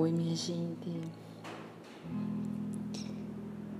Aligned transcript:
Oi, 0.00 0.12
minha 0.12 0.34
gente. 0.34 0.98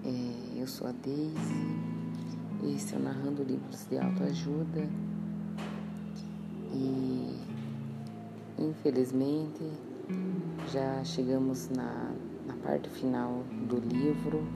É, 0.05 0.61
eu 0.61 0.67
sou 0.67 0.87
a 0.87 0.93
Daisy. 0.93 2.75
Esse 2.77 2.95
é 2.95 2.99
o 2.99 3.01
Narrando 3.01 3.43
Livros 3.43 3.87
de 3.87 3.97
Autoajuda. 3.97 4.87
E 6.75 7.39
infelizmente 8.59 9.65
já 10.71 11.03
chegamos 11.05 11.71
na, 11.71 12.13
na 12.47 12.55
parte 12.63 12.91
final 12.91 13.43
do 13.67 13.79
livro. 13.79 14.47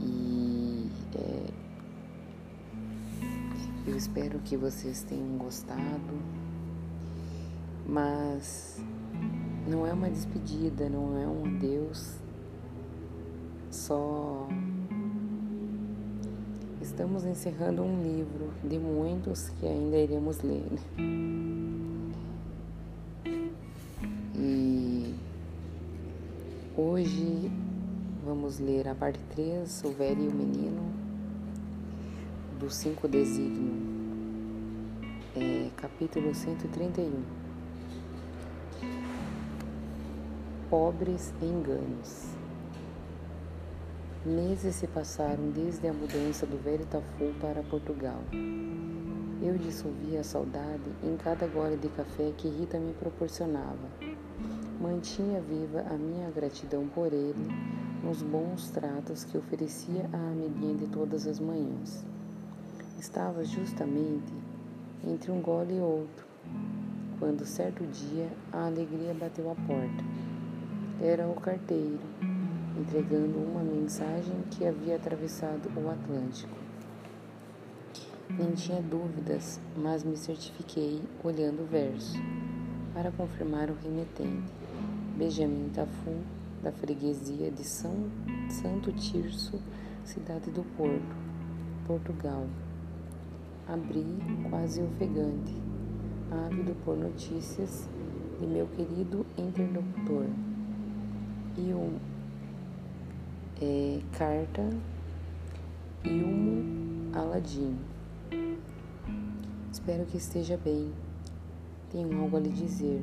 E 0.00 0.88
é, 1.16 1.50
eu 3.88 3.96
espero 3.96 4.38
que 4.44 4.56
vocês 4.56 5.02
tenham 5.02 5.38
gostado. 5.38 6.43
Mas 7.86 8.80
não 9.66 9.86
é 9.86 9.92
uma 9.92 10.08
despedida, 10.08 10.88
não 10.88 11.18
é 11.18 11.26
um 11.26 11.56
adeus, 11.56 12.16
só 13.70 14.48
estamos 16.80 17.24
encerrando 17.24 17.82
um 17.82 18.02
livro 18.02 18.52
de 18.62 18.78
muitos 18.78 19.48
que 19.50 19.66
ainda 19.66 19.96
iremos 19.96 20.40
ler. 20.42 20.70
E 24.36 25.14
hoje 26.76 27.50
vamos 28.24 28.58
ler 28.58 28.86
a 28.88 28.94
parte 28.94 29.18
3, 29.34 29.82
O 29.84 29.90
Velho 29.90 30.22
e 30.22 30.28
o 30.28 30.34
Menino, 30.34 30.82
do 32.58 32.70
Cinco 32.70 33.08
Desígnio, 33.08 33.74
é, 35.36 35.70
capítulo 35.76 36.34
131. 36.34 37.43
Pobres 40.74 41.32
enganos. 41.40 42.34
Meses 44.26 44.74
se 44.74 44.88
passaram 44.88 45.50
desde 45.50 45.86
a 45.86 45.92
mudança 45.92 46.44
do 46.46 46.60
velho 46.60 46.84
Tafu 46.86 47.32
para 47.40 47.62
Portugal. 47.62 48.20
Eu 49.40 49.56
dissolvia 49.56 50.18
a 50.18 50.24
saudade 50.24 50.82
em 51.04 51.16
cada 51.16 51.46
gole 51.46 51.76
de 51.76 51.88
café 51.90 52.32
que 52.36 52.48
Rita 52.48 52.76
me 52.80 52.92
proporcionava. 52.92 53.88
Mantinha 54.80 55.40
viva 55.40 55.84
a 55.88 55.96
minha 55.96 56.28
gratidão 56.30 56.88
por 56.88 57.12
ele 57.12 57.46
nos 58.02 58.20
bons 58.20 58.68
tratos 58.70 59.22
que 59.22 59.38
oferecia 59.38 60.10
à 60.12 60.16
Amelinha 60.16 60.74
de 60.74 60.88
todas 60.88 61.28
as 61.28 61.38
manhãs. 61.38 62.04
Estava 62.98 63.44
justamente 63.44 64.34
entre 65.06 65.30
um 65.30 65.40
gole 65.40 65.76
e 65.76 65.80
outro, 65.80 66.26
quando 67.20 67.46
certo 67.46 67.86
dia 67.86 68.28
a 68.52 68.66
alegria 68.66 69.14
bateu 69.14 69.48
à 69.48 69.54
porta. 69.54 70.23
Era 71.00 71.26
o 71.26 71.34
carteiro, 71.34 71.98
entregando 72.80 73.36
uma 73.38 73.64
mensagem 73.64 74.42
que 74.48 74.64
havia 74.64 74.94
atravessado 74.94 75.68
o 75.76 75.90
Atlântico. 75.90 76.56
Nem 78.30 78.52
tinha 78.52 78.80
dúvidas, 78.80 79.60
mas 79.76 80.04
me 80.04 80.16
certifiquei 80.16 81.02
olhando 81.22 81.62
o 81.62 81.66
verso, 81.66 82.16
para 82.94 83.10
confirmar 83.10 83.70
o 83.70 83.74
remetente. 83.74 84.52
Benjamin 85.18 85.68
Tafu, 85.74 86.16
da 86.62 86.70
freguesia 86.70 87.50
de 87.50 87.64
São 87.64 88.08
Santo 88.48 88.92
Tirso, 88.92 89.60
cidade 90.04 90.48
do 90.52 90.62
Porto, 90.76 91.16
Portugal. 91.88 92.46
Abri 93.66 94.06
quase 94.48 94.80
ofegante, 94.80 95.54
ávido 96.46 96.74
por 96.84 96.96
notícias 96.96 97.88
de 98.40 98.46
meu 98.46 98.68
querido 98.68 99.26
interlocutor 99.36 100.26
um 101.62 101.98
é, 103.60 104.00
carta 104.12 104.62
um 106.04 107.10
Aladim. 107.14 107.78
Espero 109.70 110.04
que 110.06 110.16
esteja 110.16 110.56
bem. 110.56 110.92
Tenho 111.90 112.20
algo 112.20 112.36
a 112.36 112.40
lhe 112.40 112.48
dizer, 112.48 113.02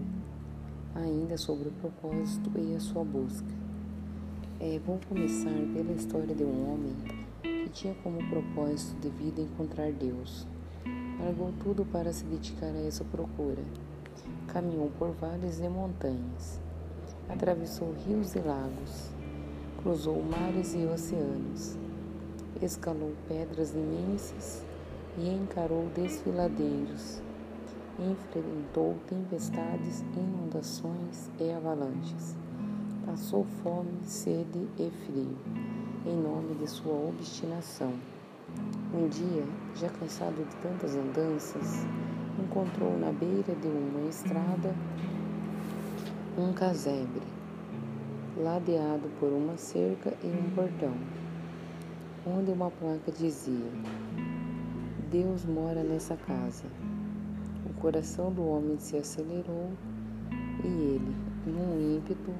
ainda 0.94 1.38
sobre 1.38 1.69
o 1.69 1.72
propósito 1.72 2.51
e 2.57 2.75
a 2.75 2.79
sua 2.79 3.03
busca. 3.03 3.47
É, 4.59 4.79
vou 4.85 5.00
começar 5.07 5.50
pela 5.73 5.94
história 5.94 6.35
de 6.35 6.44
um 6.44 6.73
homem 6.73 6.95
que 7.41 7.69
tinha 7.69 7.95
como 8.03 8.17
propósito 8.29 9.00
de 9.00 9.09
vida 9.09 9.41
encontrar 9.41 9.91
Deus. 9.94 10.45
Largou 11.19 11.53
tudo 11.63 11.85
para 11.85 12.11
se 12.11 12.25
dedicar 12.25 12.73
a 12.73 12.85
essa 12.85 13.03
procura. 13.06 13.63
Caminhou 14.47 14.91
por 15.00 15.11
vales 15.11 15.59
e 15.59 15.69
montanhas 15.69 16.59
atravessou 17.31 17.93
rios 18.05 18.35
e 18.35 18.39
lagos, 18.39 19.09
cruzou 19.81 20.21
mares 20.21 20.73
e 20.73 20.85
oceanos, 20.85 21.77
escalou 22.61 23.13
pedras 23.27 23.73
imensas 23.73 24.63
e 25.17 25.29
encarou 25.29 25.87
desfiladeiros, 25.95 27.21
enfrentou 27.99 28.95
tempestades, 29.07 30.03
inundações 30.15 31.29
e 31.39 31.51
avalanches. 31.51 32.35
Passou 33.05 33.45
fome, 33.63 33.99
sede 34.03 34.67
e 34.77 34.91
frio, 35.05 35.35
em 36.05 36.15
nome 36.15 36.55
de 36.55 36.69
sua 36.69 36.93
obstinação. 36.93 37.93
Um 38.93 39.07
dia, 39.07 39.45
já 39.75 39.89
cansado 39.89 40.35
de 40.35 40.55
tantas 40.57 40.95
andanças, 40.95 41.85
encontrou 42.39 42.97
na 42.97 43.11
beira 43.11 43.55
de 43.55 43.67
uma 43.67 44.07
estrada 44.09 44.75
um 46.37 46.53
casebre, 46.53 47.21
ladeado 48.37 49.09
por 49.19 49.33
uma 49.33 49.57
cerca 49.57 50.13
e 50.23 50.27
um 50.27 50.49
portão, 50.55 50.93
onde 52.25 52.51
uma 52.51 52.71
placa 52.71 53.11
dizia: 53.11 53.69
Deus 55.11 55.43
mora 55.43 55.83
nessa 55.83 56.15
casa. 56.15 56.63
O 57.69 57.73
coração 57.81 58.31
do 58.31 58.47
homem 58.47 58.77
se 58.79 58.95
acelerou 58.95 59.71
e 60.63 60.67
ele, 60.67 61.15
num 61.45 61.97
ímpeto, 61.97 62.31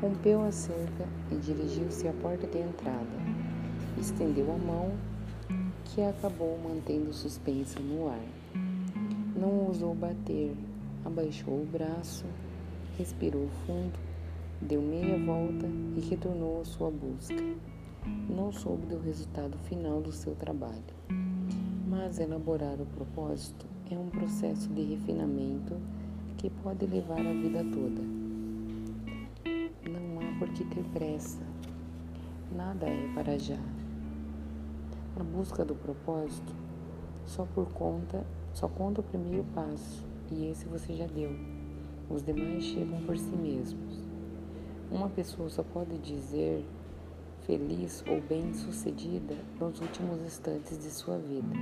rompeu 0.00 0.44
a 0.44 0.52
cerca 0.52 1.08
e 1.32 1.34
dirigiu-se 1.36 2.06
à 2.06 2.12
porta 2.12 2.46
de 2.46 2.58
entrada. 2.58 3.16
Estendeu 3.98 4.54
a 4.54 4.58
mão, 4.58 4.92
que 5.84 6.00
acabou 6.00 6.56
mantendo 6.62 7.12
suspensa 7.12 7.80
no 7.80 8.08
ar. 8.08 8.26
Não 9.34 9.66
ousou 9.66 9.94
bater, 9.94 10.54
abaixou 11.04 11.54
o 11.54 11.66
braço 11.66 12.24
respirou 12.98 13.48
fundo, 13.66 13.98
deu 14.60 14.80
meia 14.80 15.18
volta 15.18 15.66
e 15.96 16.00
retornou 16.00 16.60
à 16.60 16.64
sua 16.64 16.90
busca. 16.90 17.42
Não 18.28 18.52
soube 18.52 18.86
do 18.86 18.98
resultado 18.98 19.58
final 19.58 20.00
do 20.00 20.12
seu 20.12 20.34
trabalho, 20.34 20.82
mas 21.88 22.18
elaborar 22.18 22.80
o 22.80 22.86
propósito 22.86 23.66
é 23.90 23.98
um 23.98 24.08
processo 24.08 24.68
de 24.68 24.82
refinamento 24.82 25.76
que 26.38 26.50
pode 26.50 26.86
levar 26.86 27.18
a 27.18 27.32
vida 27.32 27.64
toda. 27.64 28.02
Não 29.90 30.20
há 30.20 30.38
por 30.38 30.48
que 30.50 30.64
ter 30.64 30.84
pressa, 30.92 31.42
nada 32.54 32.86
é 32.86 33.12
para 33.14 33.38
já. 33.38 33.58
A 35.18 35.24
busca 35.24 35.64
do 35.64 35.74
propósito 35.74 36.54
só 37.24 37.44
por 37.44 37.66
conta, 37.72 38.24
só 38.52 38.68
conta 38.68 39.00
o 39.00 39.04
primeiro 39.04 39.44
passo, 39.54 40.04
e 40.30 40.46
esse 40.46 40.66
você 40.66 40.94
já 40.94 41.06
deu. 41.06 41.55
Os 42.08 42.22
demais 42.22 42.62
chegam 42.62 43.00
por 43.02 43.18
si 43.18 43.34
mesmos. 43.34 44.00
Uma 44.92 45.08
pessoa 45.08 45.48
só 45.48 45.64
pode 45.64 45.98
dizer 45.98 46.64
feliz 47.40 48.04
ou 48.08 48.20
bem-sucedida 48.20 49.34
nos 49.58 49.80
últimos 49.80 50.20
instantes 50.22 50.78
de 50.78 50.88
sua 50.90 51.18
vida. 51.18 51.52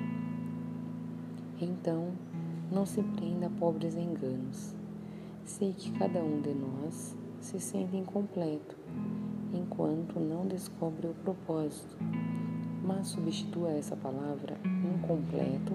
Então, 1.58 2.12
não 2.70 2.84
se 2.84 3.02
prenda 3.02 3.46
a 3.46 3.50
pobres 3.50 3.96
enganos. 3.96 4.74
Sei 5.46 5.72
que 5.72 5.90
cada 5.92 6.22
um 6.22 6.42
de 6.42 6.52
nós 6.52 7.16
se 7.40 7.58
sente 7.58 7.96
incompleto 7.96 8.76
enquanto 9.54 10.20
não 10.20 10.46
descobre 10.46 11.06
o 11.06 11.14
propósito, 11.14 11.96
mas 12.82 13.06
substitua 13.06 13.70
essa 13.70 13.96
palavra 13.96 14.58
incompleto 14.64 15.72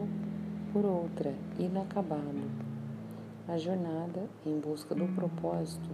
por 0.71 0.85
outra 0.85 1.33
inacabado 1.57 2.58
a 3.51 3.57
jornada 3.57 4.29
em 4.45 4.59
busca 4.59 4.93
do 4.93 5.07
propósito 5.15 5.89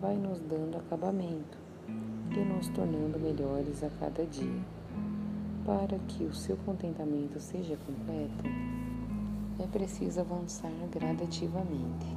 vai 0.00 0.16
nos 0.16 0.40
dando 0.40 0.78
acabamento 0.78 1.56
e 1.88 2.40
nos 2.40 2.68
tornando 2.70 3.20
melhores 3.20 3.84
a 3.84 3.90
cada 4.00 4.26
dia. 4.26 4.60
Para 5.64 5.96
que 6.08 6.24
o 6.24 6.34
seu 6.34 6.56
contentamento 6.56 7.38
seja 7.38 7.78
completo, 7.86 8.44
é 9.62 9.66
preciso 9.68 10.20
avançar 10.20 10.72
gradativamente. 10.90 12.16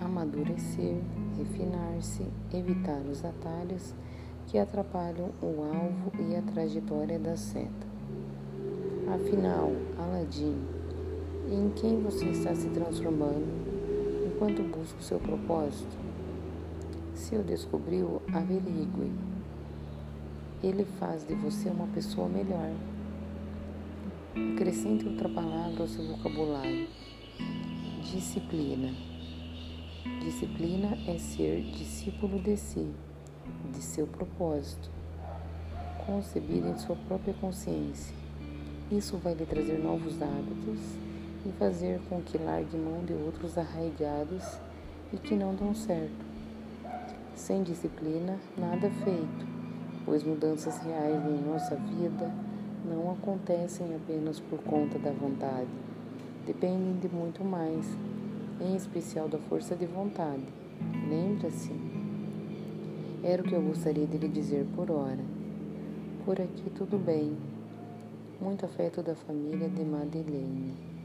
Amadurecer, 0.00 0.96
refinar-se, 1.36 2.26
evitar 2.52 3.00
os 3.02 3.24
atalhos 3.24 3.94
que 4.48 4.58
atrapalham 4.58 5.30
o 5.40 5.62
alvo 5.62 6.10
e 6.28 6.34
a 6.34 6.42
trajetória 6.42 7.18
da 7.18 7.36
seta. 7.36 7.86
Afinal, 9.14 9.70
Aladim 9.98 10.77
em 11.50 11.70
quem 11.70 12.00
você 12.02 12.26
está 12.26 12.54
se 12.54 12.68
transformando, 12.68 13.46
enquanto 14.26 14.62
busca 14.62 14.98
o 14.98 15.02
seu 15.02 15.18
propósito. 15.18 15.96
Se 17.14 17.34
o 17.36 17.42
descobriu, 17.42 18.22
averigue. 18.32 19.10
Ele 20.62 20.84
faz 20.98 21.26
de 21.26 21.34
você 21.34 21.68
uma 21.68 21.86
pessoa 21.88 22.28
melhor. 22.28 22.70
Acrescente 24.54 25.06
outra 25.06 25.28
palavra 25.28 25.82
ao 25.82 25.88
seu 25.88 26.06
vocabulário. 26.06 26.86
Disciplina. 28.02 28.92
Disciplina 30.20 30.96
é 31.06 31.18
ser 31.18 31.62
discípulo 31.62 32.38
de 32.40 32.56
si, 32.56 32.86
de 33.72 33.82
seu 33.82 34.06
propósito, 34.06 34.90
concebido 36.06 36.68
em 36.68 36.78
sua 36.78 36.96
própria 36.96 37.34
consciência. 37.34 38.14
Isso 38.90 39.16
vai 39.18 39.34
lhe 39.34 39.44
trazer 39.44 39.78
novos 39.78 40.20
hábitos 40.20 41.07
e 41.46 41.52
fazer 41.52 42.00
com 42.08 42.20
que 42.20 42.38
largue 42.38 42.76
mão 42.76 43.04
de 43.04 43.12
outros 43.12 43.56
arraigados 43.56 44.58
e 45.12 45.16
que 45.16 45.34
não 45.34 45.54
dão 45.54 45.74
certo. 45.74 46.26
Sem 47.34 47.62
disciplina, 47.62 48.36
nada 48.56 48.90
feito, 49.04 49.46
pois 50.04 50.24
mudanças 50.24 50.78
reais 50.78 51.24
em 51.26 51.48
nossa 51.48 51.76
vida 51.76 52.30
não 52.84 53.12
acontecem 53.12 53.94
apenas 53.94 54.40
por 54.40 54.58
conta 54.62 54.98
da 54.98 55.12
vontade, 55.12 55.68
dependem 56.46 56.98
de 56.98 57.08
muito 57.08 57.44
mais, 57.44 57.86
em 58.60 58.74
especial 58.74 59.28
da 59.28 59.38
força 59.38 59.76
de 59.76 59.86
vontade. 59.86 60.44
Lembra-se? 61.08 61.72
Era 63.22 63.42
o 63.42 63.44
que 63.44 63.54
eu 63.54 63.62
gostaria 63.62 64.06
de 64.06 64.16
lhe 64.16 64.28
dizer 64.28 64.66
por 64.74 64.90
hora. 64.90 65.24
Por 66.24 66.40
aqui 66.40 66.70
tudo 66.70 66.98
bem. 66.98 67.36
Muito 68.40 68.64
afeto 68.64 69.02
da 69.02 69.14
família 69.14 69.68
de 69.68 69.84
Madeleine 69.84 70.97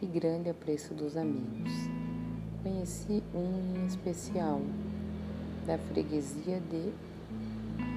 e 0.00 0.06
grande 0.06 0.50
apreço 0.50 0.92
dos 0.92 1.16
amigos. 1.16 1.72
Conheci 2.62 3.22
um 3.34 3.76
em 3.76 3.86
especial, 3.86 4.60
da 5.66 5.78
freguesia 5.78 6.60
de 6.60 6.92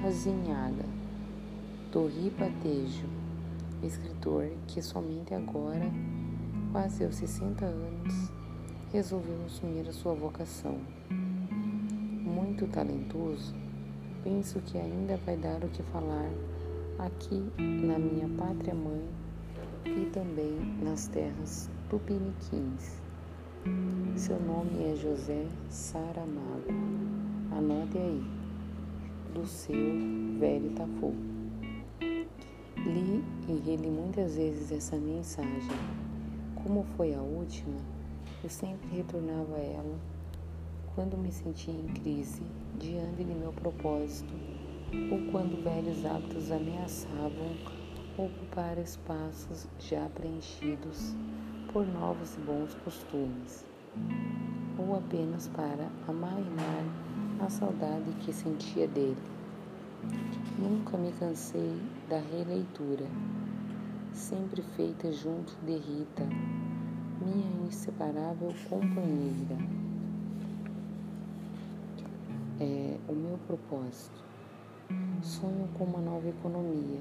Azinhaga 0.05 0.85
do 1.91 2.07
Ribatejo, 2.07 3.07
escritor 3.83 4.49
que 4.67 4.81
somente 4.81 5.33
agora, 5.33 5.91
quase 6.71 7.03
aos 7.03 7.15
60 7.15 7.65
anos, 7.65 8.31
resolveu 8.93 9.43
assumir 9.45 9.87
a 9.87 9.93
sua 9.93 10.13
vocação. 10.13 10.77
Muito 11.09 12.67
talentoso, 12.67 13.53
penso 14.23 14.59
que 14.61 14.77
ainda 14.77 15.17
vai 15.25 15.35
dar 15.35 15.63
o 15.63 15.69
que 15.69 15.83
falar 15.83 16.29
aqui 16.97 17.43
na 17.57 17.99
minha 17.99 18.29
pátria 18.37 18.73
mãe 18.73 19.05
e 19.85 20.05
também 20.11 20.55
nas 20.81 21.07
terras 21.07 21.69
tupiniquins. 21.89 23.01
Seu 24.15 24.39
nome 24.39 24.91
é 24.91 24.95
José 24.95 25.47
Saramago. 25.69 26.69
Anote 27.51 27.97
aí, 27.97 28.23
do 29.33 29.43
seu 29.47 29.75
velho 30.39 30.69
Tafu. 30.75 31.15
Li 32.77 33.23
e 33.47 33.59
reli 33.65 33.89
muitas 33.89 34.35
vezes 34.35 34.71
essa 34.71 34.97
mensagem. 34.97 35.79
Como 36.63 36.85
foi 36.95 37.15
a 37.15 37.21
última, 37.21 37.79
eu 38.43 38.49
sempre 38.49 38.87
retornava 38.95 39.55
a 39.55 39.59
ela 39.59 39.99
quando 40.93 41.17
me 41.17 41.31
sentia 41.31 41.73
em 41.73 41.87
crise 41.87 42.43
diante 42.77 43.23
de 43.23 43.33
meu 43.33 43.51
propósito 43.51 44.33
ou 45.11 45.31
quando 45.31 45.63
velhos 45.63 46.05
hábitos 46.05 46.51
ameaçavam 46.51 47.57
ocupar 48.15 48.77
espaços 48.77 49.67
já 49.79 50.07
preenchidos 50.09 51.15
por 51.71 51.85
novos 51.85 52.35
bons 52.47 52.73
costumes, 52.83 53.63
ou 54.77 54.97
apenas 54.97 55.47
para 55.49 55.87
amainar 56.07 56.83
a 57.39 57.49
saudade 57.49 58.11
que 58.21 58.33
sentia 58.33 58.87
dele. 58.87 59.21
Nunca 60.57 60.97
me 60.97 61.11
cansei 61.11 61.79
da 62.09 62.17
releitura, 62.17 63.05
sempre 64.13 64.63
feita 64.63 65.11
junto 65.11 65.55
de 65.63 65.73
Rita, 65.73 66.27
minha 67.21 67.67
inseparável 67.67 68.51
companheira. 68.67 69.57
É 72.59 72.97
o 73.07 73.13
meu 73.13 73.37
propósito. 73.45 74.23
Sonho 75.21 75.69
com 75.77 75.83
uma 75.83 75.99
nova 75.99 76.27
economia, 76.27 76.99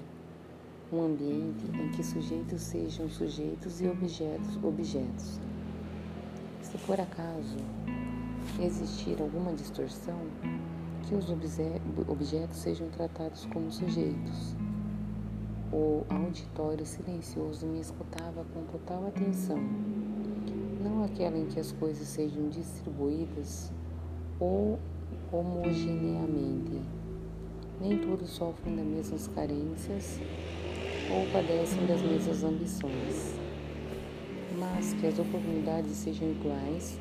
um 0.93 1.03
ambiente 1.03 1.65
em 1.75 1.91
que 1.91 2.03
sujeitos 2.03 2.63
sejam 2.63 3.09
sujeitos 3.11 3.81
e 3.81 3.89
objetos 3.89 4.57
objetos. 4.63 5.39
Se 6.63 6.79
por 6.79 6.99
acaso 6.99 7.57
existir 8.61 9.21
alguma 9.21 9.53
distorção, 9.53 10.19
que 11.07 11.15
os 11.15 11.31
objetos 12.09 12.59
sejam 12.59 12.89
tratados 12.91 13.47
como 13.47 13.71
sujeitos. 13.71 14.55
O 15.73 16.05
auditório 16.09 16.85
silencioso 16.85 17.67
me 17.67 17.81
escutava 17.81 18.45
com 18.55 18.63
total 18.65 19.07
atenção, 19.07 19.59
não 20.83 21.05
aquela 21.05 21.37
em 21.37 21.47
que 21.47 21.61
as 21.61 21.73
coisas 21.73 22.07
sejam 22.09 22.49
distribuídas 22.49 23.71
ou 24.41 24.79
homogeneamente. 25.31 26.81
Nem 27.81 27.99
todos 27.99 28.31
sofrem 28.31 28.77
das 28.77 28.85
mesmas 28.85 29.29
carências 29.29 30.19
ou 31.11 31.27
padecem 31.33 31.87
das 31.87 32.03
mesmas 32.03 32.45
ambições, 32.45 33.35
mas 34.59 34.93
que 34.95 35.07
as 35.07 35.19
oportunidades 35.19 35.93
sejam 35.93 36.31
iguais 36.31 36.99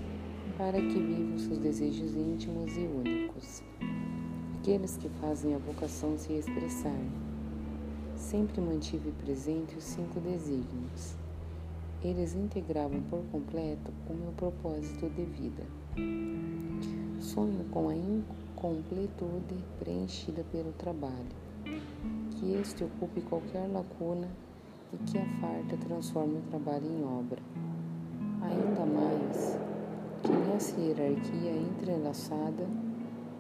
para 0.58 0.80
que 0.80 1.00
vivam 1.00 1.38
seus 1.38 1.58
desejos 1.60 2.16
íntimos 2.16 2.76
e 2.76 2.82
únicos 2.82 3.64
aqueles 4.68 4.98
que 4.98 5.08
fazem 5.22 5.56
a 5.56 5.58
vocação 5.58 6.18
se 6.18 6.34
expressar. 6.34 7.00
Sempre 8.18 8.60
mantive 8.60 9.14
presente 9.24 9.78
os 9.78 9.84
cinco 9.86 10.20
desígnios. 10.20 11.16
Eles 12.04 12.36
integravam 12.36 13.02
por 13.10 13.24
completo 13.32 13.94
o 14.10 14.14
meu 14.14 14.34
propósito 14.34 15.10
de 15.10 15.24
vida. 15.24 15.64
Sonho 17.22 17.64
com 17.72 17.88
a 17.88 17.96
incompletude 17.96 19.56
preenchida 19.80 20.44
pelo 20.52 20.74
trabalho, 20.74 21.32
que 22.40 22.54
este 22.54 22.84
ocupe 22.84 23.22
qualquer 23.22 23.68
lacuna 23.68 24.28
e 24.94 24.98
que 24.98 25.18
a 25.18 25.26
farta 25.42 25.76
transforme 25.78 26.38
o 26.38 26.42
trabalho 26.50 26.86
em 26.86 27.04
obra. 27.04 27.42
Ainda 28.42 28.86
mais 28.86 29.58
que 30.22 30.32
nessa 30.32 30.80
hierarquia 30.80 31.52
entrelaçada 31.52 32.68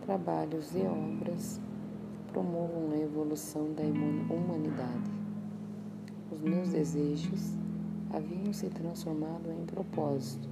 trabalhos 0.03 0.73
e 0.75 0.79
obras 0.79 1.61
promovam 2.31 2.91
a 2.91 2.97
evolução 2.97 3.71
da 3.73 3.83
humanidade. 3.83 5.11
Os 6.31 6.41
meus 6.41 6.69
desejos 6.69 7.53
haviam 8.11 8.51
se 8.51 8.67
transformado 8.69 9.51
em 9.51 9.65
propósito 9.65 10.49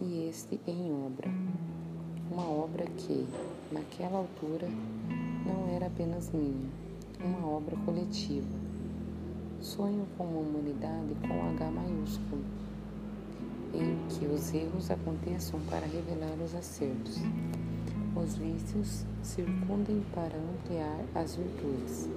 e 0.00 0.26
este 0.28 0.58
em 0.66 0.90
obra. 0.92 1.30
Uma 2.30 2.48
obra 2.48 2.84
que, 2.96 3.26
naquela 3.70 4.18
altura, 4.18 4.68
não 5.46 5.74
era 5.74 5.86
apenas 5.86 6.30
minha, 6.30 6.68
uma 7.24 7.46
obra 7.46 7.76
coletiva. 7.84 8.58
Sonho 9.60 10.06
com 10.16 10.24
uma 10.24 10.40
humanidade 10.40 11.14
com 11.20 11.48
H 11.50 11.70
maiúsculo, 11.70 12.42
em 13.74 13.96
que 14.08 14.26
os 14.26 14.54
erros 14.54 14.90
aconteçam 14.90 15.60
para 15.68 15.86
revelar 15.86 16.36
os 16.44 16.54
acertos 16.54 17.20
os 18.16 18.36
vícios 18.36 19.04
circundem 19.22 20.02
para 20.12 20.36
ampliar 20.36 21.04
as 21.14 21.36
virtudes. 21.36 22.08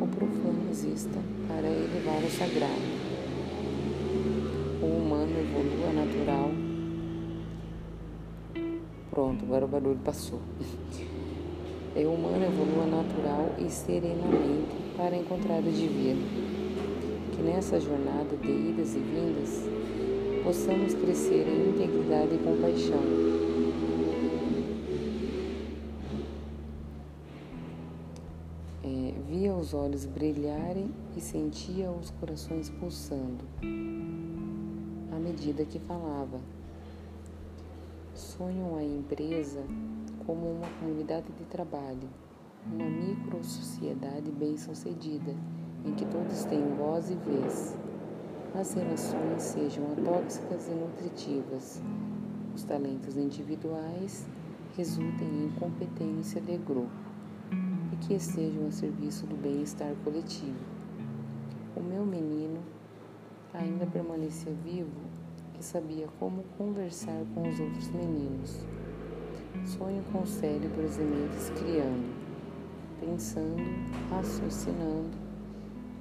O 0.00 0.06
profano 0.08 0.70
exista 0.70 1.20
para 1.46 1.66
elevar 1.66 2.22
o 2.22 2.30
sagrado. 2.30 2.82
O 4.82 4.86
humano 4.86 5.38
evolua 5.38 5.92
natural. 5.92 6.50
Pronto, 9.10 9.44
agora 9.44 9.64
o 9.64 9.68
barulho 9.68 10.00
passou. 10.04 10.40
É 11.96 12.06
o 12.06 12.12
humano 12.12 12.44
evolua 12.44 12.86
natural 12.86 13.54
e 13.58 13.70
serenamente 13.70 14.76
para 14.96 15.16
encontrar 15.16 15.60
o 15.60 15.72
divino. 15.72 16.22
Que 17.34 17.42
nessa 17.42 17.80
jornada 17.80 18.36
de 18.36 18.50
idas 18.50 18.94
e 18.94 18.98
vindas 18.98 19.64
possamos 20.44 20.94
crescer 20.94 21.46
em 21.48 21.70
integridade 21.70 22.34
e 22.34 22.38
compaixão 22.38 23.36
os 29.66 29.74
olhos 29.74 30.04
brilharem 30.04 30.92
e 31.16 31.20
sentia 31.20 31.90
os 31.90 32.10
corações 32.20 32.70
pulsando 32.70 33.44
à 35.10 35.18
medida 35.18 35.64
que 35.64 35.80
falava. 35.80 36.38
Sonham 38.14 38.76
a 38.76 38.84
empresa 38.84 39.64
como 40.26 40.50
uma 40.50 40.68
comunidade 40.80 41.32
de 41.32 41.44
trabalho, 41.44 42.08
uma 42.66 42.84
micro-sociedade 42.84 44.30
bem-sucedida, 44.32 45.34
em 45.84 45.94
que 45.94 46.04
todos 46.06 46.44
têm 46.44 46.74
voz 46.74 47.10
e 47.10 47.14
vez. 47.14 47.78
As 48.52 48.74
relações 48.74 49.42
sejam 49.42 49.84
atóxicas 49.92 50.68
e 50.68 50.72
nutritivas, 50.72 51.80
os 52.54 52.64
talentos 52.64 53.16
individuais 53.16 54.26
resultem 54.76 55.44
em 55.44 55.50
competência 55.60 56.40
de 56.40 56.56
grupo 56.56 56.90
e 57.92 57.96
que 57.96 58.14
estejam 58.14 58.66
a 58.66 58.70
serviço 58.72 59.26
do 59.26 59.36
bem-estar 59.36 59.94
coletivo. 60.02 60.58
O 61.76 61.80
meu 61.80 62.04
menino 62.04 62.60
ainda 63.54 63.86
permanecia 63.86 64.52
vivo 64.64 65.00
e 65.58 65.62
sabia 65.62 66.08
como 66.18 66.42
conversar 66.58 67.24
com 67.34 67.48
os 67.48 67.60
outros 67.60 67.90
meninos. 67.90 68.66
Sonho 69.66 70.00
com 70.12 70.24
cérebros 70.24 70.96
e 70.96 71.00
mentes 71.00 71.50
criando, 71.50 72.14
pensando, 73.00 73.60
raciocinando 74.08 75.10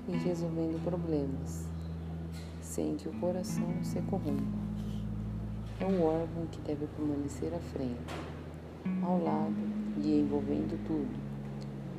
e 0.07 0.15
resolvendo 0.17 0.79
problemas, 0.83 1.67
sem 2.61 2.95
que 2.95 3.09
o 3.09 3.13
coração 3.13 3.83
se 3.83 3.99
corrompa. 4.03 4.43
É 5.79 5.85
um 5.85 6.03
órgão 6.03 6.45
que 6.51 6.61
deve 6.61 6.85
permanecer 6.95 7.51
à 7.55 7.59
frente, 7.59 8.13
ao 9.03 9.19
lado 9.23 9.55
e 9.97 10.19
envolvendo 10.19 10.79
tudo, 10.85 11.19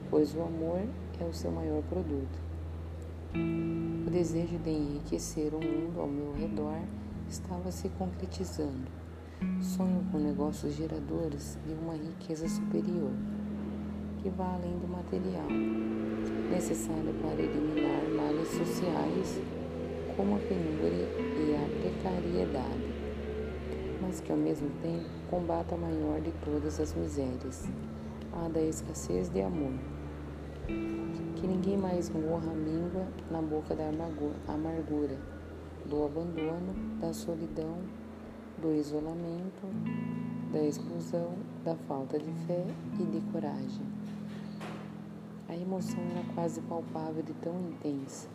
pois 0.08 0.36
o 0.36 0.42
amor 0.42 0.82
é 1.18 1.24
o 1.24 1.32
seu 1.32 1.50
maior 1.50 1.82
produto. 1.82 2.38
O 4.06 4.08
desejo 4.08 4.56
de 4.58 4.70
enriquecer 4.70 5.52
o 5.52 5.58
mundo 5.58 6.00
ao 6.00 6.06
meu 6.06 6.32
redor 6.32 6.80
estava 7.28 7.72
se 7.72 7.88
concretizando. 7.88 9.05
Sonho 9.60 10.02
com 10.10 10.16
negócios 10.16 10.74
geradores 10.74 11.58
de 11.66 11.74
uma 11.74 11.92
riqueza 11.92 12.48
superior, 12.48 13.10
que 14.22 14.30
vá 14.30 14.54
além 14.54 14.78
do 14.78 14.88
material, 14.88 15.46
necessário 16.50 17.12
para 17.20 17.42
eliminar 17.42 18.02
males 18.16 18.48
sociais 18.48 19.38
como 20.16 20.36
a 20.36 20.38
penúria 20.38 21.06
e 21.36 21.54
a 21.54 21.68
precariedade, 21.82 22.94
mas 24.00 24.22
que 24.22 24.32
ao 24.32 24.38
mesmo 24.38 24.70
tempo 24.80 25.04
combata 25.28 25.74
a 25.74 25.78
maior 25.78 26.18
de 26.22 26.32
todas 26.42 26.80
as 26.80 26.94
misérias, 26.94 27.68
a 28.32 28.48
da 28.48 28.62
escassez 28.62 29.28
de 29.28 29.42
amor. 29.42 29.74
Que 31.36 31.46
ninguém 31.46 31.76
mais 31.76 32.08
morra 32.08 32.54
míngua 32.54 33.06
na 33.30 33.42
boca 33.42 33.74
da 33.74 33.84
amargura, 34.48 35.18
do 35.84 36.06
abandono, 36.06 36.72
da 36.98 37.12
solidão, 37.12 37.76
do 38.60 38.74
isolamento, 38.74 39.66
da 40.52 40.62
exclusão, 40.62 41.34
da 41.64 41.74
falta 41.74 42.18
de 42.18 42.32
fé 42.46 42.64
e 42.98 43.04
de 43.04 43.20
coragem. 43.32 43.86
A 45.48 45.54
emoção 45.54 46.00
era 46.10 46.24
quase 46.34 46.60
palpável 46.62 47.22
de 47.22 47.34
tão 47.34 47.54
intensa. 47.68 48.28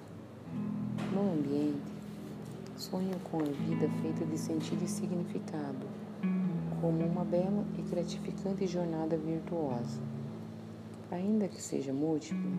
No 1.12 1.34
ambiente, 1.34 1.82
sonho 2.78 3.18
com 3.32 3.40
a 3.40 3.44
vida 3.44 3.90
feita 4.02 4.26
de 4.26 4.38
sentido 4.38 4.84
e 4.84 4.88
significado, 4.88 5.88
como 6.80 7.04
uma 7.04 7.26
bela 7.26 7.66
e 7.78 7.82
gratificante 7.82 8.68
jornada 8.68 9.18
virtuosa. 9.18 10.02
Ainda 11.10 11.48
que 11.48 11.62
seja 11.62 11.92
múltipla, 11.92 12.52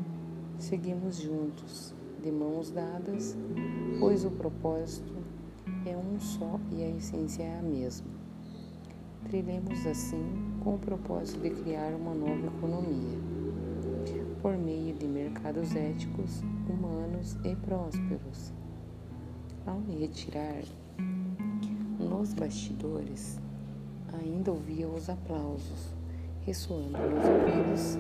seguimos 0.59 1.17
juntos, 1.17 1.95
de 2.23 2.31
mãos 2.31 2.71
dadas, 2.71 3.37
pois 3.99 4.25
o 4.25 4.31
propósito 4.31 5.22
é 5.87 5.97
um 5.97 6.19
só 6.19 6.59
e 6.71 6.83
a 6.83 6.91
essência 6.91 7.43
é 7.43 7.59
a 7.59 7.63
mesma. 7.63 8.07
Trilhemos 9.25 9.87
assim 9.87 10.25
com 10.63 10.75
o 10.75 10.79
propósito 10.79 11.41
de 11.41 11.51
criar 11.51 11.95
uma 11.95 12.15
nova 12.15 12.47
economia, 12.47 13.19
por 14.41 14.57
meio 14.57 14.95
de 14.95 15.07
mercados 15.07 15.75
éticos, 15.75 16.43
humanos 16.69 17.37
e 17.45 17.55
prósperos. 17.57 18.53
Ao 19.67 19.79
me 19.79 20.01
retirar, 20.01 20.63
nos 21.99 22.35
bastidores, 22.35 23.41
ainda 24.13 24.51
ouvia 24.51 24.89
os 24.89 25.09
aplausos 25.09 25.95
ressoando 26.45 26.99
nos 26.99 27.25
ouvidos. 27.25 27.99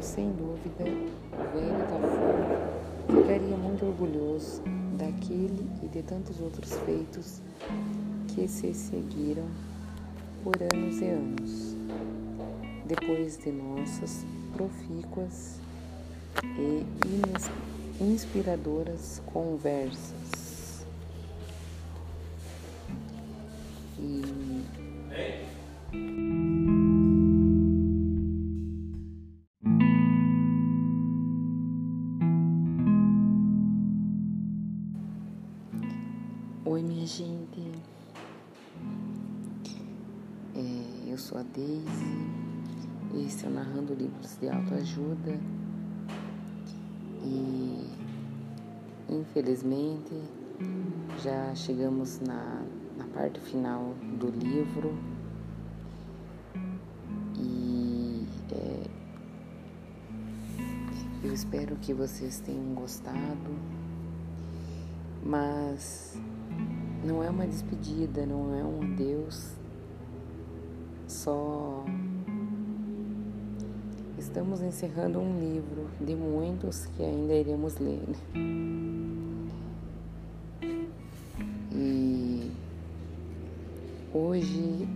Sem 0.00 0.32
dúvida, 0.32 0.84
o 1.32 1.54
velho 1.54 1.78
Tafur 1.88 3.22
ficaria 3.22 3.56
muito 3.56 3.86
orgulhoso 3.86 4.62
daquele 4.96 5.66
e 5.82 5.88
de 5.88 6.02
tantos 6.02 6.40
outros 6.40 6.72
feitos 6.84 7.40
que 8.28 8.48
se 8.48 8.72
seguiram 8.74 9.46
por 10.42 10.56
anos 10.62 11.00
e 11.00 11.06
anos, 11.06 11.76
depois 12.86 13.38
de 13.38 13.50
nossas 13.50 14.24
profícuas 14.52 15.58
e 16.58 16.84
inspiradoras 18.00 19.22
conversas. 19.26 20.84
E 23.98 24.43
Autoajuda. 44.84 45.40
E 47.22 47.88
infelizmente 49.08 50.12
já 51.22 51.54
chegamos 51.54 52.20
na, 52.20 52.62
na 52.98 53.06
parte 53.06 53.40
final 53.40 53.94
do 54.18 54.28
livro. 54.28 54.94
E 57.34 58.26
é, 58.52 58.86
eu 61.24 61.32
espero 61.32 61.76
que 61.76 61.94
vocês 61.94 62.38
tenham 62.40 62.74
gostado. 62.74 63.58
Mas 65.24 66.14
não 67.02 67.24
é 67.24 67.30
uma 67.30 67.46
despedida, 67.46 68.26
não 68.26 68.54
é 68.54 68.62
um 68.62 68.82
adeus, 68.82 69.54
só 71.08 71.86
estamos 74.34 74.60
encerrando 74.62 75.20
um 75.20 75.38
livro 75.38 75.88
de 76.00 76.16
muitos 76.16 76.86
que 76.86 77.04
ainda 77.04 77.32
iremos 77.34 77.78
ler. 77.78 78.02
E 81.70 82.50
hoje 84.12 84.88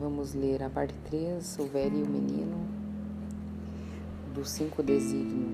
vamos 0.00 0.32
ler 0.32 0.62
a 0.62 0.70
parte 0.70 0.94
3, 1.04 1.58
O 1.58 1.66
Velho 1.66 1.98
e 1.98 2.02
o 2.02 2.08
Menino, 2.08 2.66
do 4.34 4.42
Cinco 4.42 4.82
Desígnio, 4.82 5.50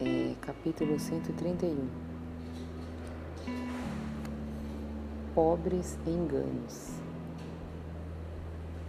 é, 0.00 0.34
capítulo 0.40 0.98
131. 0.98 1.86
pobres 5.32 5.96
enganos. 6.06 6.90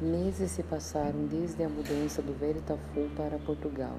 Meses 0.04 0.52
se 0.52 0.62
passaram 0.62 1.28
desde 1.28 1.64
a 1.64 1.70
mudança 1.70 2.22
do 2.22 2.38
velho 2.38 2.62
Tafu 2.64 3.10
para 3.16 3.40
Portugal. 3.40 3.96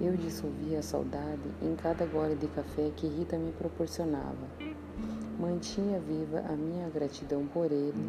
Eu 0.00 0.16
dissolvia 0.16 0.78
a 0.78 0.82
saudade 0.82 1.42
em 1.60 1.74
cada 1.74 2.06
gole 2.06 2.36
de 2.36 2.46
café 2.46 2.92
que 2.94 3.08
Rita 3.08 3.36
me 3.36 3.50
proporcionava. 3.50 4.46
Mantinha 5.40 5.98
viva 5.98 6.38
a 6.48 6.52
minha 6.52 6.88
gratidão 6.88 7.48
por 7.48 7.72
ele 7.72 8.06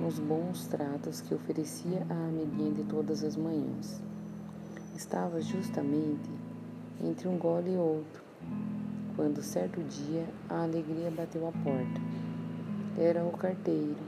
nos 0.00 0.18
bons 0.18 0.66
tratos 0.66 1.20
que 1.20 1.34
oferecia 1.34 2.06
à 2.08 2.14
amiguinha 2.14 2.72
de 2.72 2.84
todas 2.84 3.22
as 3.22 3.36
manhãs. 3.36 4.02
Estava 4.96 5.42
justamente 5.42 6.30
entre 7.02 7.28
um 7.28 7.36
gole 7.36 7.74
e 7.74 7.76
outro, 7.76 8.24
quando 9.14 9.42
certo 9.42 9.82
dia 9.82 10.26
a 10.48 10.62
alegria 10.62 11.10
bateu 11.10 11.46
à 11.46 11.52
porta. 11.52 12.00
Era 12.96 13.22
o 13.22 13.32
carteiro, 13.32 13.98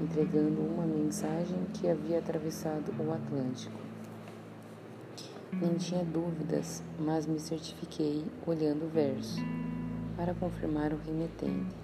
entregando 0.00 0.62
uma 0.62 0.86
mensagem 0.86 1.58
que 1.74 1.88
havia 1.88 2.18
atravessado 2.18 2.90
o 2.98 3.12
Atlântico. 3.12 3.78
Nem 5.52 5.74
tinha 5.74 6.02
dúvidas, 6.02 6.82
mas 6.98 7.26
me 7.26 7.38
certifiquei 7.38 8.24
olhando 8.46 8.86
o 8.86 8.88
verso, 8.88 9.40
para 10.16 10.32
confirmar 10.34 10.92
o 10.92 10.98
remetente. 11.04 11.76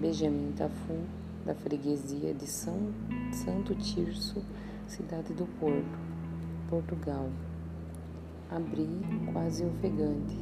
Benjamin 0.00 0.52
Tafu, 0.56 1.04
da 1.44 1.54
freguesia 1.54 2.32
de 2.32 2.46
São 2.46 2.78
Santo 3.32 3.74
Tirso, 3.74 4.42
cidade 4.86 5.34
do 5.34 5.44
Porto, 5.58 5.98
Portugal. 6.70 7.28
Abri 8.50 8.88
quase 9.32 9.64
ofegante, 9.64 10.38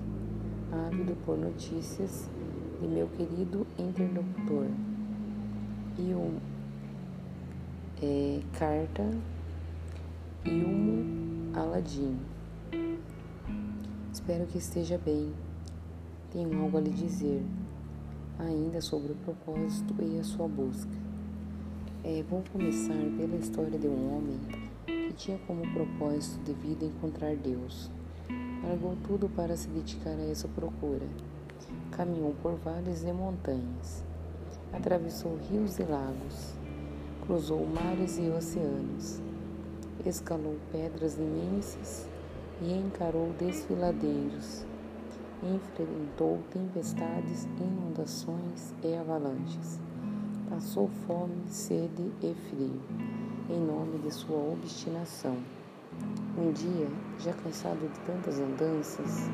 ávido 0.87 1.17
por 1.27 1.37
notícias 1.37 2.29
de 2.81 2.87
meu 2.87 3.09
querido 3.09 3.67
interlocutor 3.77 4.67
e 5.99 6.15
um 6.15 6.39
é, 8.03 8.41
carta 8.57 9.03
um 10.47 11.51
Aladim. 11.55 12.17
Espero 14.13 14.47
que 14.47 14.59
esteja 14.59 14.99
bem. 14.99 15.33
Tenho 16.31 16.63
algo 16.63 16.79
a 16.79 16.81
lhe 16.81 16.91
dizer, 16.91 17.43
ainda 18.39 18.81
sobre 18.81 19.13
o 19.13 19.17
propósito 19.17 19.95
e 20.01 20.19
a 20.19 20.25
sua 20.25 20.47
busca. 20.47 20.93
É, 22.05 22.23
vou 22.29 22.45
começar 22.53 22.95
pela 23.17 23.37
história 23.37 23.79
de 23.79 23.89
um 23.89 24.17
homem 24.17 24.39
que 24.87 25.13
tinha 25.15 25.39
como 25.39 25.63
propósito 25.73 26.43
de 26.45 26.53
vida 26.53 26.85
encontrar 26.85 27.35
Deus. 27.37 27.91
Largou 28.63 28.97
tudo 29.07 29.29
para 29.29 29.57
se 29.57 29.69
dedicar 29.69 30.11
a 30.11 30.31
essa 30.31 30.47
procura. 30.49 31.07
Caminhou 31.91 32.35
por 32.43 32.55
vales 32.55 33.03
e 33.03 33.13
montanhas, 33.13 34.05
atravessou 34.73 35.37
rios 35.51 35.79
e 35.79 35.83
lagos, 35.83 36.55
cruzou 37.29 37.65
mares 37.67 38.19
e 38.19 38.31
oceanos, 38.31 39.21
escalou 40.07 40.57
pedras 40.73 41.19
imensas 41.19 42.09
e 42.63 42.73
encarou 42.73 43.35
desfiladeiros. 43.39 44.65
Enfrentou 45.41 46.41
tempestades, 46.51 47.47
inundações 47.61 48.75
e 48.83 48.93
avalanches 48.97 49.79
Passou 50.49 50.89
fome, 51.07 51.47
sede 51.47 52.11
e 52.23 52.35
frio, 52.49 52.81
em 53.51 53.61
nome 53.61 53.99
de 53.99 54.11
sua 54.11 54.39
obstinação. 54.39 55.37
Um 56.39 56.51
dia, 56.53 56.89
já 57.19 57.35
cansado 57.35 57.79
de 57.79 58.01
tantas 58.01 58.41
andanças, 58.41 59.29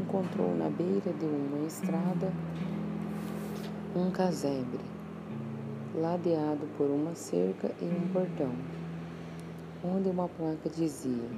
encontrou 0.00 0.56
na 0.56 0.70
beira 0.70 1.12
de 1.12 1.26
uma 1.26 1.66
estrada 1.66 2.32
um 3.96 4.10
casebre, 4.12 4.80
ladeado 5.94 6.66
por 6.76 6.90
uma 6.90 7.14
cerca 7.14 7.70
e 7.80 7.84
um 7.84 8.08
portão, 8.12 8.52
onde 9.84 10.08
uma 10.08 10.28
placa 10.28 10.68
dizia: 10.68 11.28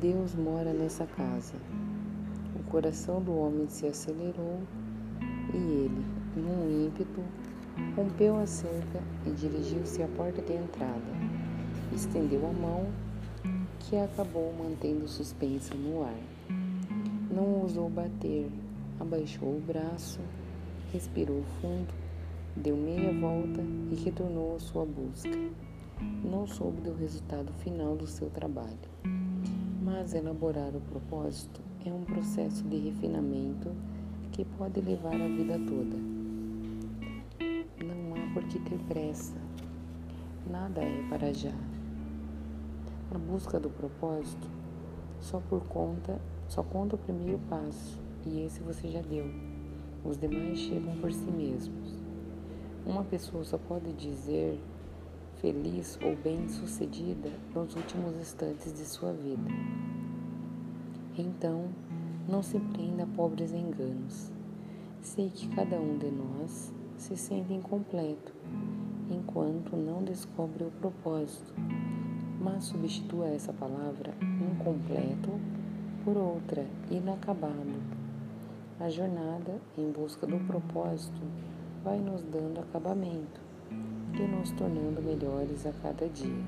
Deus 0.00 0.34
mora 0.34 0.72
nessa 0.72 1.06
casa. 1.06 1.54
O 2.58 2.70
coração 2.70 3.20
do 3.20 3.36
homem 3.36 3.68
se 3.68 3.86
acelerou 3.86 4.60
e 5.52 5.56
ele, 5.56 6.04
num 6.36 6.86
ímpeto, 6.86 7.22
Rompeu 7.96 8.38
a 8.38 8.46
cerca 8.46 9.02
e 9.26 9.30
dirigiu-se 9.30 10.00
à 10.02 10.06
porta 10.08 10.40
de 10.40 10.52
entrada. 10.52 11.02
Estendeu 11.92 12.46
a 12.48 12.52
mão, 12.52 12.86
que 13.80 13.96
acabou 13.96 14.52
mantendo 14.52 15.08
suspensa 15.08 15.74
no 15.74 16.04
ar. 16.04 16.20
Não 17.30 17.62
ousou 17.62 17.90
bater, 17.90 18.48
abaixou 19.00 19.56
o 19.56 19.60
braço, 19.60 20.20
respirou 20.92 21.42
fundo, 21.60 21.92
deu 22.56 22.76
meia 22.76 23.12
volta 23.12 23.60
e 23.90 23.94
retornou 23.94 24.56
à 24.56 24.58
sua 24.58 24.84
busca. 24.84 25.38
Não 26.24 26.46
soube 26.46 26.80
do 26.80 26.94
resultado 26.94 27.52
final 27.54 27.96
do 27.96 28.06
seu 28.06 28.28
trabalho, 28.30 28.78
mas 29.82 30.14
elaborar 30.14 30.74
o 30.74 30.80
propósito 30.80 31.60
é 31.84 31.92
um 31.92 32.04
processo 32.04 32.64
de 32.64 32.76
refinamento 32.76 33.70
que 34.32 34.44
pode 34.44 34.80
levar 34.80 35.14
a 35.14 35.28
vida 35.28 35.58
toda 35.58 36.14
por 38.34 38.42
que 38.48 38.58
ter 38.58 38.78
pressa. 38.88 39.36
Nada 40.50 40.82
é 40.82 41.08
para 41.08 41.32
já. 41.32 41.54
A 43.14 43.16
busca 43.16 43.60
do 43.60 43.70
propósito 43.70 44.50
só 45.20 45.38
por 45.38 45.60
conta, 45.68 46.20
só 46.48 46.64
conta 46.64 46.96
o 46.96 46.98
primeiro 46.98 47.38
passo, 47.48 47.98
e 48.26 48.40
esse 48.40 48.60
você 48.60 48.88
já 48.88 49.00
deu. 49.02 49.26
Os 50.04 50.18
demais 50.18 50.58
chegam 50.58 50.96
por 50.96 51.12
si 51.12 51.30
mesmos. 51.30 52.03
Uma 52.86 53.02
pessoa 53.02 53.42
só 53.44 53.56
pode 53.56 53.94
dizer 53.94 54.60
feliz 55.40 55.98
ou 56.04 56.14
bem-sucedida 56.16 57.30
nos 57.54 57.74
últimos 57.74 58.14
instantes 58.16 58.74
de 58.74 58.84
sua 58.84 59.10
vida. 59.10 59.48
Então, 61.16 61.70
não 62.28 62.42
se 62.42 62.60
prenda 62.60 63.04
a 63.04 63.06
pobres 63.06 63.52
enganos. 63.52 64.30
Sei 65.00 65.30
que 65.30 65.48
cada 65.56 65.80
um 65.80 65.96
de 65.96 66.10
nós 66.10 66.74
se 66.98 67.16
sente 67.16 67.54
incompleto 67.54 68.34
enquanto 69.10 69.76
não 69.76 70.04
descobre 70.04 70.64
o 70.64 70.70
propósito, 70.72 71.54
mas 72.38 72.64
substitua 72.64 73.28
essa 73.28 73.52
palavra 73.54 74.12
incompleto 74.22 75.40
por 76.04 76.18
outra 76.18 76.66
inacabado. 76.90 77.82
A 78.78 78.90
jornada 78.90 79.58
em 79.78 79.90
busca 79.90 80.26
do 80.26 80.38
propósito 80.46 81.22
vai 81.84 81.98
nos 81.98 82.22
dando 82.22 82.60
acabamento 82.60 83.40
e 83.70 84.26
nos 84.26 84.50
tornando 84.52 85.02
melhores 85.02 85.66
a 85.66 85.72
cada 85.72 86.08
dia. 86.08 86.44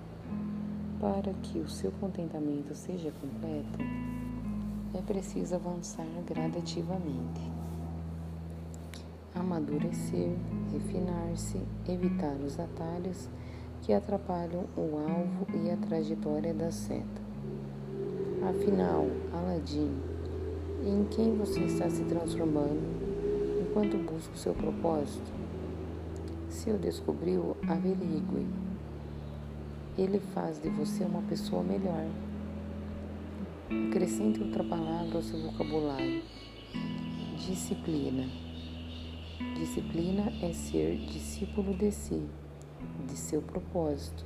Para 0.98 1.32
que 1.34 1.58
o 1.58 1.68
seu 1.68 1.92
contentamento 1.92 2.74
seja 2.74 3.12
completo, 3.20 3.78
é 4.94 5.02
preciso 5.02 5.54
avançar 5.54 6.06
gradativamente 6.26 7.56
amadurecer, 9.38 10.30
refinar-se, 10.72 11.60
evitar 11.86 12.34
os 12.36 12.58
atalhos 12.58 13.28
que 13.82 13.92
atrapalham 13.92 14.64
o 14.76 14.96
alvo 14.96 15.46
e 15.62 15.70
a 15.70 15.76
trajetória 15.76 16.54
da 16.54 16.72
seta. 16.72 17.26
Afinal, 18.48 19.06
Aladim, 19.32 19.92
em 20.84 21.04
quem 21.04 21.36
você 21.36 21.60
está 21.60 21.88
se 21.90 22.02
transformando 22.04 22.95
enquanto 23.76 23.98
busca 23.98 24.32
o 24.32 24.38
seu 24.38 24.54
propósito? 24.54 25.30
Se 26.48 26.70
o 26.70 26.78
descobriu, 26.78 27.54
averigue. 27.68 28.46
Ele 29.98 30.18
faz 30.32 30.58
de 30.58 30.70
você 30.70 31.04
uma 31.04 31.20
pessoa 31.22 31.62
melhor. 31.62 32.06
Acrescente 33.88 34.42
outra 34.42 34.64
palavra 34.64 35.16
ao 35.16 35.22
seu 35.22 35.38
vocabulário: 35.42 36.22
disciplina. 37.46 38.26
Disciplina 39.54 40.32
é 40.40 40.54
ser 40.54 40.96
discípulo 40.96 41.74
de 41.74 41.92
si, 41.92 42.22
de 43.06 43.16
seu 43.16 43.42
propósito, 43.42 44.24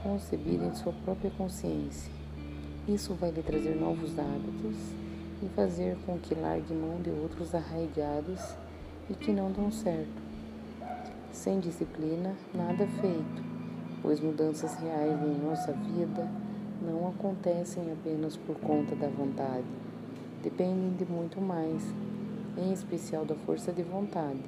concebido 0.00 0.64
em 0.64 0.74
sua 0.74 0.92
própria 0.92 1.30
consciência. 1.32 2.12
Isso 2.86 3.14
vai 3.14 3.32
lhe 3.32 3.42
trazer 3.42 3.74
novos 3.74 4.16
hábitos 4.16 5.07
e 5.42 5.48
fazer 5.50 5.96
com 6.04 6.18
que 6.18 6.34
largue 6.34 6.74
mão 6.74 7.00
de 7.00 7.10
outros 7.10 7.54
arraigados 7.54 8.40
e 9.08 9.14
que 9.14 9.32
não 9.32 9.50
dão 9.52 9.70
certo. 9.70 10.22
Sem 11.32 11.60
disciplina, 11.60 12.34
nada 12.52 12.86
feito, 13.00 13.42
pois 14.02 14.20
mudanças 14.20 14.74
reais 14.76 15.20
em 15.22 15.38
nossa 15.38 15.72
vida 15.72 16.28
não 16.82 17.08
acontecem 17.08 17.92
apenas 17.92 18.36
por 18.36 18.56
conta 18.56 18.94
da 18.96 19.08
vontade, 19.08 19.66
dependem 20.42 20.94
de 20.96 21.04
muito 21.04 21.40
mais 21.40 21.82
em 22.56 22.72
especial 22.72 23.24
da 23.24 23.34
força 23.34 23.72
de 23.72 23.82
vontade. 23.82 24.40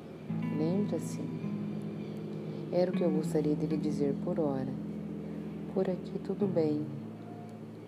Lembra-se? 0.57 1.21
Era 2.73 2.91
o 2.91 2.95
que 2.95 3.03
eu 3.03 3.11
gostaria 3.11 3.55
de 3.55 3.67
lhe 3.67 3.77
dizer 3.77 4.15
por 4.25 4.39
hora. 4.39 4.73
Por 5.75 5.89
aqui 5.89 6.19
tudo 6.19 6.47
bem. 6.47 6.85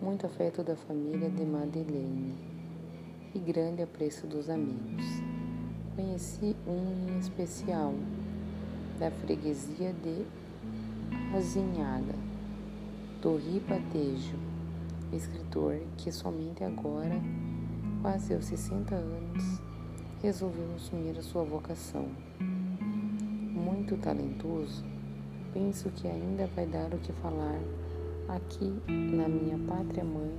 Muito 0.01 0.27
afeto 0.27 0.63
da 0.63 0.75
família 0.75 1.31
de 1.31 1.45
Madeleine 1.45 2.52
e 3.35 3.39
grande 3.39 3.83
apreço 3.83 4.27
dos 4.27 4.51
amigos. 4.51 5.05
Conheci 5.97 6.55
um 6.67 7.09
em 7.09 7.19
especial, 7.19 7.95
da 8.99 9.11
freguesia 9.11 9.93
de 9.93 10.25
Azinhaga, 11.35 12.15
do 13.21 13.37
Ribatejo, 13.37 14.37
escritor 15.13 15.81
que 15.97 16.13
somente 16.13 16.63
agora, 16.63 17.21
quase 18.03 18.35
aos 18.35 18.45
60 18.45 18.95
anos, 18.95 19.61
resolveu 20.23 20.75
assumir 20.77 21.19
a 21.19 21.23
sua 21.23 21.43
vocação. 21.43 22.09
Muito 22.39 23.97
talentoso, 23.97 24.85
penso 25.55 25.89
que 25.91 26.07
ainda 26.07 26.47
vai 26.49 26.67
dar 26.67 26.93
o 26.93 26.99
que 26.99 27.13
falar 27.15 27.61
aqui 28.29 28.73
na 28.89 29.29
minha 29.29 29.59
pátria 29.67 30.05
mãe 30.05 30.33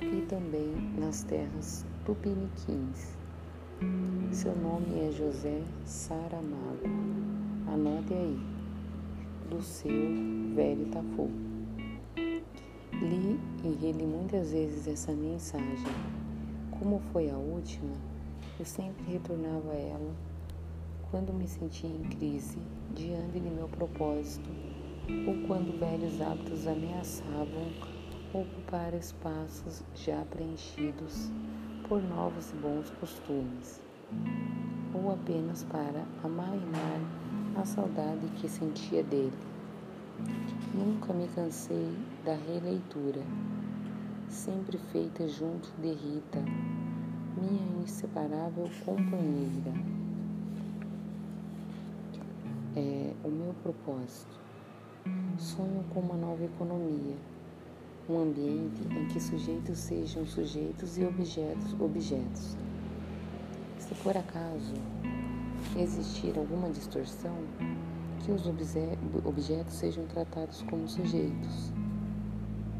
e 0.00 0.26
também 0.26 0.72
nas 0.98 1.22
terras 1.22 1.87
tupiniquins. 2.08 3.18
Seu 4.32 4.56
nome 4.56 4.98
é 5.06 5.12
José 5.12 5.62
Saramago. 5.84 6.88
Anote 7.70 8.14
aí, 8.14 8.40
do 9.50 9.60
seu 9.60 9.92
velho 10.54 10.86
Tafu. 10.86 11.28
Li 12.16 13.38
e 13.62 13.74
reli 13.78 14.06
muitas 14.06 14.52
vezes 14.52 14.88
essa 14.88 15.12
mensagem. 15.12 15.92
Como 16.78 16.98
foi 17.12 17.28
a 17.28 17.36
última, 17.36 17.94
eu 18.58 18.64
sempre 18.64 19.04
retornava 19.04 19.72
a 19.72 19.76
ela 19.76 20.14
quando 21.10 21.34
me 21.34 21.46
sentia 21.46 21.90
em 21.90 22.04
crise 22.04 22.58
diante 22.94 23.38
de 23.38 23.50
meu 23.50 23.68
propósito 23.68 24.48
ou 25.26 25.46
quando 25.46 25.78
velhos 25.78 26.22
hábitos 26.22 26.66
ameaçavam 26.66 27.70
ocupar 28.32 28.94
espaços 28.94 29.84
já 29.94 30.24
preenchidos 30.30 31.30
por 31.88 32.02
novos 32.02 32.52
bons 32.60 32.90
costumes, 33.00 33.80
ou 34.92 35.12
apenas 35.12 35.64
para 35.64 36.04
amainar 36.22 37.00
a 37.56 37.64
saudade 37.64 38.28
que 38.36 38.48
sentia 38.48 39.02
dele. 39.02 39.32
Nunca 40.74 41.12
me 41.12 41.26
cansei 41.28 41.96
da 42.24 42.34
releitura, 42.34 43.22
sempre 44.28 44.76
feita 44.92 45.26
junto 45.26 45.70
de 45.80 45.92
Rita, 45.92 46.44
minha 47.36 47.82
inseparável 47.82 48.68
companheira. 48.84 49.72
é 52.76 53.12
o 53.24 53.28
meu 53.28 53.54
propósito. 53.62 54.38
Sonho 55.38 55.84
com 55.92 56.00
uma 56.00 56.16
nova 56.16 56.44
economia, 56.44 57.16
um 58.08 58.22
ambiente 58.22 58.80
em 58.90 59.06
que 59.08 59.20
sujeitos 59.20 59.78
sejam 59.78 60.26
sujeitos 60.26 60.96
e 60.96 61.04
objetos 61.04 61.76
objetos. 61.78 62.56
Se 63.78 63.94
por 63.96 64.16
acaso 64.16 64.74
existir 65.76 66.36
alguma 66.38 66.70
distorção, 66.70 67.36
que 68.24 68.32
os 68.32 68.46
objetos 69.24 69.74
sejam 69.74 70.06
tratados 70.06 70.62
como 70.62 70.88
sujeitos. 70.88 71.72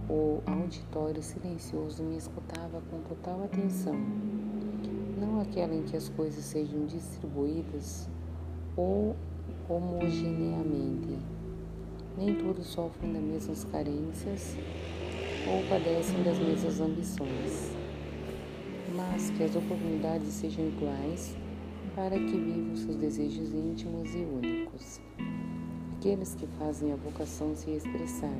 O 0.09 0.41
auditório 0.47 1.23
silencioso 1.23 2.03
me 2.03 2.17
escutava 2.17 2.81
com 2.91 2.99
total 3.03 3.45
atenção, 3.45 3.95
não 5.21 5.41
aquela 5.41 5.75
em 5.75 5.83
que 5.83 5.97
as 5.97 6.09
coisas 6.09 6.43
sejam 6.43 6.87
distribuídas 6.87 8.09
ou 8.75 9.15
homogeneamente. 9.69 11.19
Nem 12.17 12.35
todos 12.35 12.67
sofrem 12.67 13.13
das 13.13 13.23
mesmas 13.23 13.65
carências 13.65 14.57
ou 15.47 15.63
padecem 15.69 16.23
das 16.23 16.39
mesmas 16.39 16.81
ambições, 16.81 17.73
mas 18.95 19.31
que 19.31 19.45
as 19.45 19.55
oportunidades 19.55 20.29
sejam 20.29 20.67
iguais 20.67 21.37
para 21.95 22.19
que 22.19 22.37
vivam 22.39 22.77
seus 22.77 22.97
desejos 22.97 23.53
íntimos 23.53 24.15
e 24.15 24.19
únicos 24.19 25.01
aqueles 25.99 26.33
que 26.37 26.47
fazem 26.59 26.93
a 26.93 26.97
vocação 26.97 27.57
se 27.57 27.71
expressar. 27.73 28.39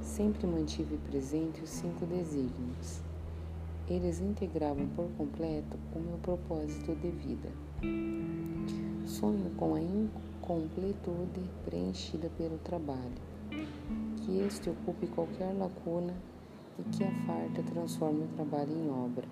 Sempre 0.00 0.46
mantive 0.46 0.96
presente 1.10 1.60
os 1.60 1.68
cinco 1.68 2.06
desígnios. 2.06 3.00
Eles 3.88 4.20
integravam 4.20 4.86
por 4.94 5.08
completo 5.18 5.76
o 5.92 5.98
meu 5.98 6.18
propósito 6.18 6.94
de 6.94 7.10
vida. 7.10 7.50
Sonho 9.04 9.50
com 9.56 9.74
a 9.74 9.80
incompletude 9.80 11.40
preenchida 11.64 12.30
pelo 12.38 12.58
trabalho, 12.58 13.20
que 14.26 14.40
este 14.40 14.68
ocupe 14.68 15.06
qualquer 15.06 15.54
lacuna 15.56 16.12
e 16.80 16.82
que 16.90 17.04
a 17.04 17.12
farta 17.26 17.62
transforme 17.62 18.24
o 18.24 18.28
trabalho 18.34 18.72
em 18.72 18.90
obra. 18.90 19.24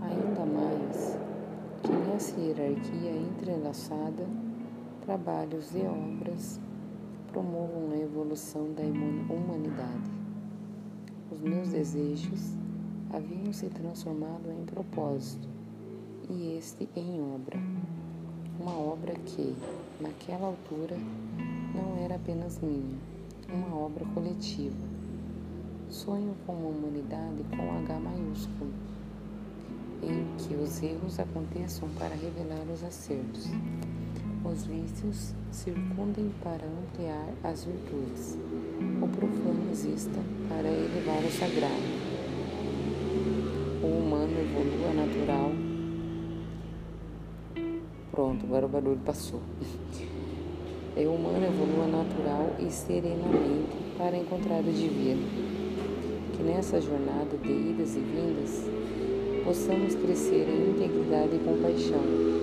Ainda 0.00 0.46
mais 0.46 1.18
que 1.82 1.92
nessa 1.92 2.40
hierarquia 2.40 3.10
entrelaçada 3.10 4.26
trabalhos 5.02 5.74
e 5.74 5.80
obras 5.80 6.58
promovam 7.30 7.90
a 7.92 7.98
evolução 7.98 8.72
da 8.72 8.82
humanidade. 8.82 10.10
Os 11.30 11.42
meus 11.42 11.68
desejos 11.68 12.54
haviam 13.12 13.52
se 13.52 13.68
transformado 13.68 14.50
em 14.50 14.64
propósito 14.64 15.46
e 16.30 16.56
este 16.56 16.88
em 16.96 17.20
obra. 17.34 17.58
Uma 18.58 18.78
obra 18.78 19.12
que, 19.14 19.54
naquela 20.00 20.46
altura, 20.46 20.96
não 21.74 22.02
era 22.02 22.16
apenas 22.16 22.58
minha, 22.60 22.98
uma 23.52 23.76
obra 23.76 24.04
coletiva. 24.14 24.88
Sonho 25.88 26.34
com 26.46 26.52
uma 26.52 26.68
humanidade 26.68 27.44
com 27.50 27.78
H 27.78 27.98
maiúsculo, 27.98 28.70
em 30.02 30.24
que 30.38 30.54
os 30.54 30.82
erros 30.82 31.18
aconteçam 31.18 31.88
para 31.98 32.14
revelar 32.14 32.64
os 32.72 32.84
acertos 32.84 33.50
os 34.44 34.64
vícios 34.64 35.34
circundem 35.50 36.30
para 36.42 36.66
ampliar 36.66 37.28
as 37.44 37.64
virtudes. 37.64 38.38
O 39.02 39.08
profano 39.08 39.70
exista 39.70 40.18
para 40.48 40.66
elevar 40.68 41.22
o 41.22 41.30
sagrado. 41.30 41.74
O 43.82 43.86
humano 43.86 44.32
evolua 44.40 44.94
natural. 44.94 45.52
Pronto, 48.10 48.46
agora 48.46 48.66
o 48.66 48.68
barulho 48.68 49.00
passou. 49.04 49.40
É 51.00 51.06
o 51.06 51.14
humano 51.14 51.46
evolua 51.46 51.86
natural 51.86 52.54
e 52.58 52.70
serenamente 52.70 53.74
para 53.96 54.18
encontrar 54.18 54.60
o 54.60 54.72
divino. 54.72 55.26
Que 56.36 56.42
nessa 56.42 56.78
jornada 56.78 57.38
de 57.38 57.50
idas 57.50 57.96
e 57.96 58.00
vindas 58.00 58.64
possamos 59.42 59.94
crescer 59.94 60.46
em 60.46 60.72
integridade 60.72 61.36
e 61.36 61.38
compaixão 61.38 62.40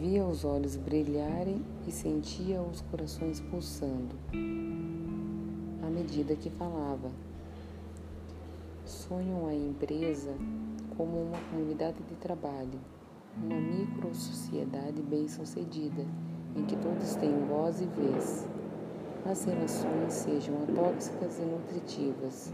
via 0.00 0.24
os 0.24 0.44
olhos 0.44 0.76
brilharem 0.76 1.62
e 1.86 1.92
sentia 1.92 2.60
os 2.62 2.80
corações 2.80 3.38
pulsando 3.38 4.14
à 5.82 5.90
medida 5.90 6.34
que 6.34 6.48
falava. 6.50 7.10
Sonho 8.84 9.46
a 9.46 9.54
empresa 9.54 10.34
como 11.00 11.22
uma 11.22 11.38
comunidade 11.48 12.02
de 12.02 12.14
trabalho, 12.16 12.78
uma 13.34 13.58
micro-sociedade 13.58 15.00
bem-sucedida, 15.00 16.06
em 16.54 16.62
que 16.66 16.76
todos 16.76 17.16
têm 17.16 17.32
voz 17.46 17.80
e 17.80 17.86
vez. 17.86 18.46
As 19.24 19.42
relações 19.44 20.12
sejam 20.12 20.56
atóxicas 20.62 21.38
e 21.38 21.42
nutritivas. 21.42 22.52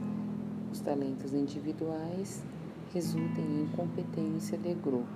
Os 0.71 0.79
talentos 0.79 1.35
individuais 1.35 2.45
resultem 2.95 3.63
em 3.63 3.67
competência 3.77 4.57
de 4.57 4.75
grupo 4.75 5.09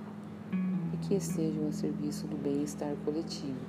que 1.03 1.15
estejam 1.15 1.69
a 1.69 1.73
serviço 1.73 2.27
do 2.27 2.37
bem-estar 2.37 2.97
coletivo. 3.05 3.65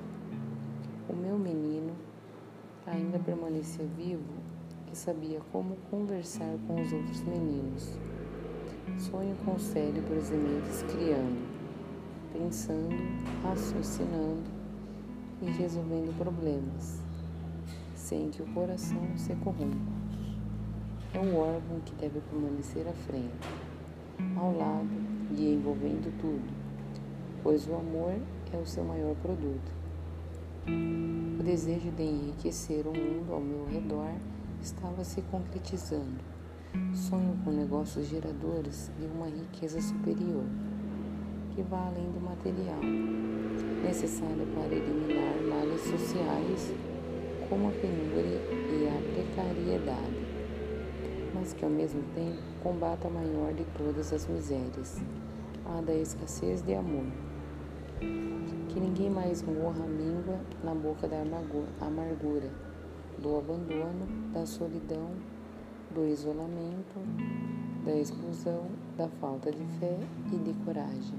O 1.08 1.14
meu 1.14 1.38
menino 1.38 1.92
ainda 2.84 3.16
permanecia 3.20 3.86
vivo 3.96 4.34
e 4.92 4.96
sabia 4.96 5.40
como 5.52 5.76
conversar 5.88 6.58
com 6.66 6.82
os 6.82 6.92
outros 6.92 7.22
meninos. 7.22 7.96
Sonho 8.98 9.36
com 9.44 9.58
cérebros 9.58 10.30
e 10.30 10.34
mentes 10.34 10.82
criando, 10.82 11.48
pensando, 12.32 12.96
raciocinando 13.42 14.50
e 15.40 15.50
resolvendo 15.50 16.16
problemas, 16.16 17.00
sem 17.94 18.30
que 18.30 18.42
o 18.42 18.46
coração 18.54 19.16
se 19.16 19.34
corrompa. 19.36 19.92
É 21.14 21.18
o 21.18 21.36
órgão 21.36 21.80
que 21.84 21.94
deve 21.94 22.20
permanecer 22.20 22.86
à 22.88 22.92
frente, 22.92 23.48
ao 24.36 24.56
lado 24.56 24.90
e 25.36 25.52
envolvendo 25.52 26.16
tudo 26.20 26.62
pois 27.42 27.66
o 27.66 27.74
amor 27.74 28.14
é 28.52 28.56
o 28.56 28.66
seu 28.66 28.84
maior 28.84 29.14
produto. 29.16 29.72
O 30.66 31.42
desejo 31.42 31.90
de 31.90 32.02
enriquecer 32.04 32.86
o 32.86 32.92
mundo 32.92 33.32
ao 33.32 33.40
meu 33.40 33.66
redor 33.66 34.12
estava 34.60 35.02
se 35.02 35.20
concretizando. 35.22 36.31
Sonho 36.94 37.36
com 37.44 37.50
negócios 37.50 38.06
geradores 38.06 38.90
de 38.98 39.04
uma 39.04 39.26
riqueza 39.26 39.78
superior, 39.78 40.44
que 41.54 41.60
vá 41.62 41.86
além 41.86 42.10
do 42.12 42.18
material, 42.18 42.80
necessário 43.84 44.46
para 44.54 44.74
eliminar 44.74 45.34
males 45.42 45.82
sociais 45.82 46.72
como 47.46 47.68
a 47.68 47.72
penúria 47.72 48.40
e 48.70 48.88
a 48.88 49.12
precariedade, 49.12 50.16
mas 51.34 51.52
que 51.52 51.62
ao 51.62 51.70
mesmo 51.70 52.02
tempo 52.14 52.38
combata 52.62 53.06
a 53.06 53.10
maior 53.10 53.52
de 53.52 53.64
todas 53.76 54.10
as 54.10 54.26
misérias, 54.26 55.02
a 55.66 55.82
da 55.82 55.94
escassez 55.94 56.62
de 56.62 56.74
amor. 56.74 57.04
Que 58.70 58.80
ninguém 58.80 59.10
mais 59.10 59.42
morra 59.42 59.86
míngua 59.86 60.40
na 60.64 60.74
boca 60.74 61.06
da 61.06 61.20
amargura, 61.20 62.50
do 63.18 63.36
abandono, 63.36 64.06
da 64.32 64.46
solidão, 64.46 65.10
do 65.94 66.08
isolamento, 66.08 66.98
da 67.84 67.94
exclusão, 67.94 68.66
da 68.96 69.08
falta 69.20 69.50
de 69.52 69.64
fé 69.78 69.98
e 70.32 70.36
de 70.36 70.54
coragem. 70.64 71.18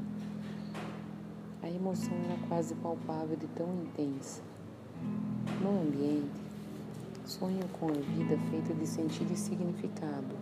A 1.61 1.69
emoção 1.69 2.13
era 2.25 2.47
quase 2.47 2.73
palpável 2.75 3.37
de 3.37 3.47
tão 3.47 3.67
intensa. 3.83 4.41
No 5.61 5.81
ambiente, 5.81 6.41
sonho 7.25 7.63
com 7.79 7.87
a 7.87 7.91
vida 7.91 8.37
feita 8.49 8.73
de 8.73 8.87
sentido 8.87 9.31
e 9.31 9.37
significado, 9.37 10.35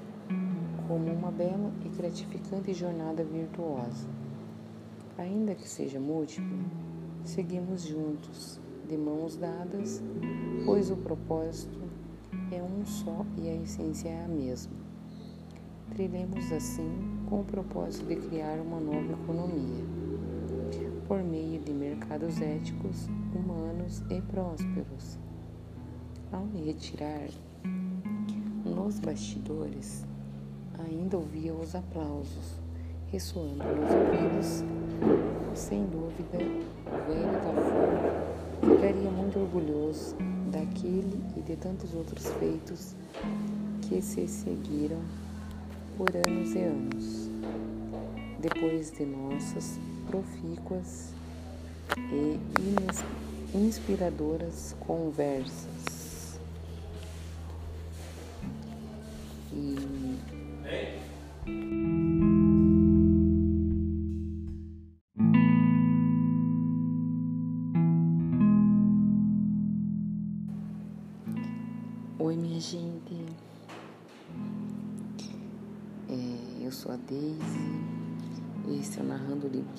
como 0.88 1.12
uma 1.12 1.32
bela 1.32 1.72
e 1.86 1.90
gratificante 1.90 2.74
jornada 2.74 3.24
virtuosa. 3.24 4.08
Ainda 5.18 5.54
que 5.56 5.68
seja 5.68 6.00
múltipla, 6.00 6.58
seguimos 7.26 7.84
juntos, 7.84 8.60
de 8.88 8.98
mãos 8.98 9.36
dadas, 9.36 10.02
pois 10.66 10.90
o 10.90 10.96
propósito 10.96 11.91
é 12.56 12.62
um 12.62 12.86
só 12.86 13.26
e 13.38 13.50
a 13.50 13.56
essência 13.56 14.10
é 14.10 14.26
a 14.26 14.28
mesma. 14.28 14.74
Trilhemos 15.90 16.52
assim 16.52 16.92
com 17.30 17.42
o 17.42 17.44
propósito 17.44 18.06
de 18.08 18.16
criar 18.16 18.60
uma 18.60 18.80
nova 18.80 19.14
economia, 19.14 19.84
por 21.08 21.24
meio 21.24 21.60
de 21.62 21.74
mercados 21.74 22.42
éticos, 22.42 23.10
humanos 23.36 24.04
e 24.10 24.22
prósperos. 24.22 25.20
Ao 26.32 26.46
me 26.46 26.66
retirar, 26.66 27.30
nos 28.64 29.00
bastidores, 29.00 30.06
ainda 30.80 31.18
ouvia 31.18 31.54
os 31.54 31.76
aplausos 31.76 32.60
ressoando 33.12 33.64
nos 33.64 33.92
ouvidos 33.92 34.64
sem 35.54 35.86
dúvida, 35.88 36.38
o 36.38 37.12
velho 37.12 37.34
Tafur 37.42 38.76
ficaria 38.76 39.12
muito 39.12 39.40
orgulhoso 39.40 40.16
daquele 40.52 41.20
e 41.38 41.42
de 41.42 41.56
tantos 41.56 41.94
outros 41.94 42.28
feitos 42.40 42.94
que 43.88 44.02
se 44.02 44.28
seguiram 44.28 45.02
por 45.98 46.10
anos 46.16 46.54
e 46.54 46.60
anos. 46.60 47.30
depois 48.42 48.92
de 48.92 49.06
nossas 49.06 49.80
profícuas 50.08 51.14
e 52.12 52.40
inspiradoras 53.56 54.76
conversas. 54.80 56.40
E 59.54 59.76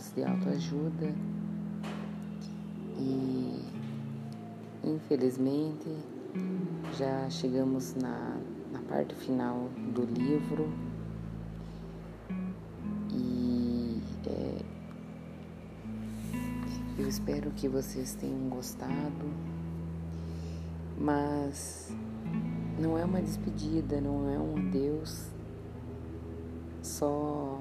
livros 0.03 0.15
de 0.15 0.25
autoajuda. 0.25 1.15
E 2.99 3.63
infelizmente 4.85 5.89
já 6.99 7.31
chegamos 7.31 7.95
na, 7.95 8.37
na 8.73 8.81
parte 8.89 9.15
final 9.15 9.69
do 9.95 10.05
livro. 10.05 10.69
E 13.13 14.01
é, 14.27 14.63
eu 16.99 17.09
espero 17.09 17.51
que 17.53 17.69
vocês 17.69 18.15
tenham 18.15 18.49
gostado, 18.49 19.31
mas 20.99 21.93
não 22.79 22.99
é 22.99 23.05
uma 23.05 23.23
despedida, 23.23 24.01
não 24.01 24.29
é 24.29 24.39
um 24.39 24.57
adeus, 24.57 25.29
só 26.83 27.61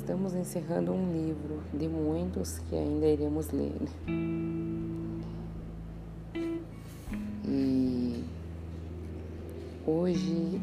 estamos 0.00 0.34
encerrando 0.34 0.92
um 0.92 1.12
livro 1.12 1.60
de 1.74 1.86
muitos 1.86 2.58
que 2.60 2.74
ainda 2.74 3.06
iremos 3.06 3.50
ler. 3.50 3.82
E 7.46 8.24
hoje 9.86 10.58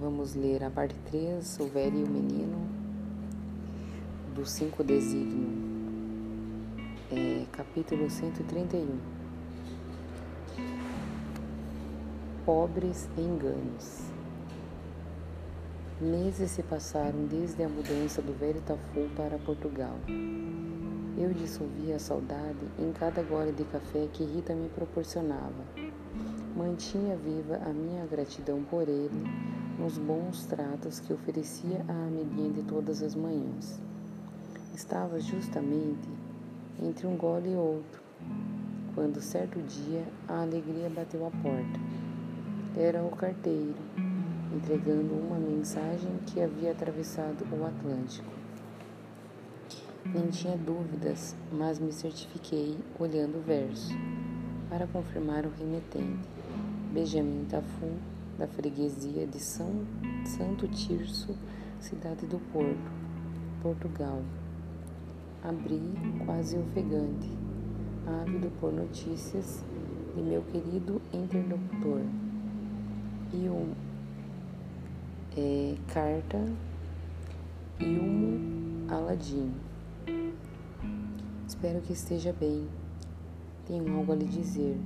vamos 0.00 0.34
ler 0.34 0.64
a 0.64 0.70
parte 0.70 0.96
3, 1.10 1.60
O 1.60 1.66
Velho 1.66 2.00
e 2.00 2.02
o 2.02 2.08
Menino, 2.08 2.58
do 4.34 4.44
Cinco 4.44 4.82
Desígnio, 4.82 5.48
é, 7.12 7.44
capítulo 7.52 8.10
131. 8.10 8.98
pobres 12.44 13.08
enganos. 13.18 14.05
Meses 15.98 16.50
se 16.50 16.62
passaram 16.62 17.24
desde 17.24 17.62
a 17.62 17.68
mudança 17.70 18.20
do 18.20 18.38
velho 18.38 18.62
para 19.16 19.38
Portugal. 19.38 19.96
Eu 21.16 21.32
dissolvia 21.32 21.96
a 21.96 21.98
saudade 21.98 22.58
em 22.78 22.92
cada 22.92 23.22
gole 23.22 23.50
de 23.50 23.64
café 23.64 24.06
que 24.12 24.22
Rita 24.22 24.54
me 24.54 24.68
proporcionava. 24.68 25.64
Mantinha 26.54 27.16
viva 27.16 27.56
a 27.64 27.72
minha 27.72 28.04
gratidão 28.04 28.62
por 28.64 28.86
ele 28.86 29.24
nos 29.78 29.96
bons 29.96 30.44
tratos 30.44 31.00
que 31.00 31.14
oferecia 31.14 31.82
à 31.88 32.06
amiguinha 32.08 32.52
de 32.52 32.62
todas 32.64 33.02
as 33.02 33.14
manhãs. 33.14 33.80
Estava 34.74 35.18
justamente 35.18 36.10
entre 36.78 37.06
um 37.06 37.16
gole 37.16 37.52
e 37.52 37.56
outro, 37.56 38.02
quando 38.94 39.22
certo 39.22 39.62
dia 39.62 40.04
a 40.28 40.42
alegria 40.42 40.90
bateu 40.90 41.26
à 41.26 41.30
porta. 41.30 41.80
Era 42.76 43.02
o 43.02 43.16
carteiro, 43.16 43.74
entregando 44.56 45.12
uma 45.14 45.38
mensagem 45.38 46.10
que 46.26 46.40
havia 46.40 46.72
atravessado 46.72 47.44
o 47.52 47.66
Atlântico. 47.66 48.30
Nem 50.06 50.28
tinha 50.28 50.56
dúvidas, 50.56 51.36
mas 51.52 51.78
me 51.78 51.92
certifiquei 51.92 52.78
olhando 52.98 53.38
o 53.38 53.42
verso, 53.42 53.92
para 54.70 54.86
confirmar 54.86 55.44
o 55.44 55.50
remetente. 55.50 56.26
Benjamin 56.92 57.44
Tafu, 57.44 57.92
da 58.38 58.46
freguesia 58.46 59.26
de 59.26 59.38
São 59.38 59.84
Santo 60.24 60.66
Tirso, 60.68 61.36
cidade 61.78 62.24
do 62.26 62.38
Porto, 62.50 62.90
Portugal. 63.62 64.22
Abri 65.42 65.82
quase 66.24 66.56
ofegante, 66.56 67.30
ávido 68.22 68.50
por 68.58 68.72
notícias 68.72 69.62
de 70.14 70.22
meu 70.22 70.42
querido 70.44 71.02
interlocutor 71.12 72.00
e 73.34 73.48
um 73.48 73.85
é, 75.36 75.74
carta 75.92 76.38
um 77.80 78.86
Aladim. 78.88 79.52
Espero 81.46 81.80
que 81.82 81.92
esteja 81.92 82.32
bem. 82.32 82.66
Tenho 83.66 83.96
algo 83.96 84.12
a 84.12 84.14
lhe 84.14 84.24
dizer, 84.24 84.78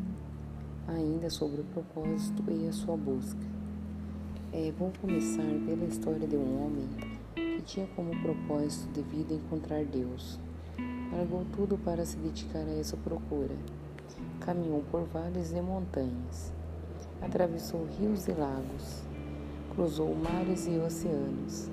ainda 0.89 1.31
sobre 1.31 1.61
o 1.61 1.65
propósito 1.65 2.43
e 2.51 2.67
a 2.67 2.73
sua 2.73 2.97
busca. 2.97 3.47
É, 4.53 4.73
vou 4.77 4.93
começar 5.01 5.47
pela 5.65 5.85
história 5.85 6.27
de 6.27 6.37
um 6.37 6.65
homem 6.65 6.89
que 7.35 7.63
tinha 7.63 7.87
como 7.95 8.11
propósito 8.21 8.93
de 8.93 9.03
vida 9.03 9.35
encontrar 9.35 9.85
Deus. 9.85 10.41
Largou 11.13 11.47
tudo 11.55 11.79
para 11.79 12.05
se 12.05 12.17
dedicar 12.17 12.67
a 12.67 12.79
essa 12.81 12.97
procura. 12.97 13.55
Caminhou 14.41 14.83
por 14.91 15.05
vales 15.05 15.53
e 15.53 15.61
montanhas 15.61 16.53
atravessou 17.21 17.87
rios 17.99 18.27
e 18.29 18.33
lagos, 18.33 19.03
cruzou 19.75 20.15
mares 20.15 20.67
e 20.67 20.79
oceanos, 20.79 21.71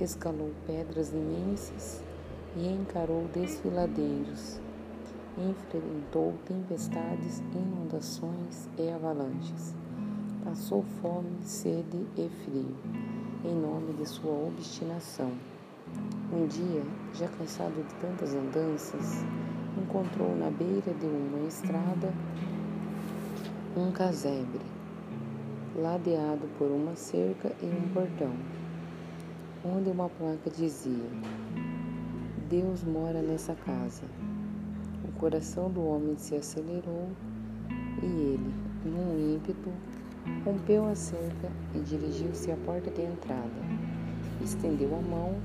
escalou 0.00 0.50
pedras 0.66 1.12
imensas 1.12 2.02
e 2.56 2.66
encarou 2.68 3.26
desfiladeiros, 3.32 4.60
enfrentou 5.38 6.34
tempestades, 6.46 7.42
inundações 7.54 8.68
e 8.78 8.90
avalanches. 8.90 9.74
Passou 10.44 10.84
fome, 11.00 11.42
sede 11.42 12.06
e 12.16 12.28
frio, 12.44 12.76
em 13.44 13.54
nome 13.54 13.94
de 13.94 14.06
sua 14.06 14.32
obstinação. 14.48 15.32
Um 16.32 16.46
dia, 16.46 16.82
já 17.14 17.28
cansado 17.28 17.74
de 17.74 17.94
tantas 17.94 18.34
andanças, 18.34 19.24
encontrou 19.76 20.36
na 20.36 20.50
beira 20.50 20.92
de 20.94 21.06
uma 21.06 21.46
estrada 21.48 22.12
um 23.76 23.92
casebre, 23.92 24.75
ladeado 25.76 26.48
por 26.58 26.70
uma 26.70 26.94
cerca 26.96 27.52
e 27.62 27.66
um 27.66 27.92
portão, 27.92 28.32
onde 29.64 29.90
uma 29.90 30.08
placa 30.08 30.50
dizia: 30.50 31.08
Deus 32.48 32.82
mora 32.82 33.20
nessa 33.22 33.54
casa. 33.54 34.02
O 35.04 35.12
coração 35.18 35.70
do 35.70 35.84
homem 35.86 36.16
se 36.16 36.34
acelerou 36.34 37.08
e 38.02 38.06
ele, 38.06 38.54
num 38.84 39.36
ímpeto, 39.36 39.70
rompeu 40.44 40.86
a 40.88 40.94
cerca 40.94 41.50
e 41.74 41.80
dirigiu-se 41.80 42.50
à 42.50 42.56
porta 42.56 42.90
de 42.90 43.02
entrada. 43.02 43.62
Estendeu 44.42 44.94
a 44.94 45.00
mão, 45.00 45.36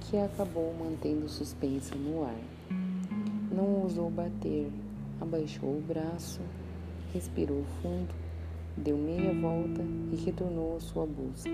que 0.00 0.16
acabou 0.16 0.74
mantendo 0.78 1.28
suspensa 1.28 1.94
no 1.94 2.24
ar. 2.24 2.40
Não 3.50 3.82
ousou 3.82 4.10
bater, 4.10 4.70
abaixou 5.20 5.68
o 5.68 5.82
braço 5.86 6.40
Respirou 7.12 7.64
fundo, 7.80 8.14
deu 8.78 8.96
meia 8.96 9.32
volta 9.34 9.82
e 10.12 10.16
retornou 10.16 10.76
à 10.76 10.80
sua 10.80 11.06
busca. 11.06 11.50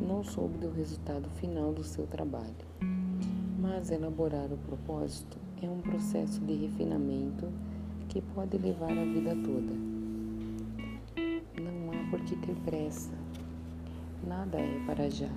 Não 0.00 0.22
soube 0.22 0.58
do 0.58 0.70
resultado 0.70 1.28
final 1.30 1.72
do 1.72 1.82
seu 1.82 2.06
trabalho, 2.06 2.54
mas 3.58 3.90
elaborar 3.90 4.52
o 4.52 4.56
propósito 4.58 5.36
é 5.62 5.68
um 5.68 5.80
processo 5.80 6.40
de 6.40 6.54
refinamento 6.54 7.48
que 8.08 8.20
pode 8.20 8.56
levar 8.58 8.90
a 8.90 9.04
vida 9.04 9.34
toda. 9.36 9.72
Não 11.60 11.90
há 11.90 12.10
por 12.10 12.20
que 12.20 12.36
ter 12.36 12.54
pressa, 12.64 13.12
nada 14.26 14.58
é 14.58 14.84
para 14.86 15.10
já. 15.10 15.30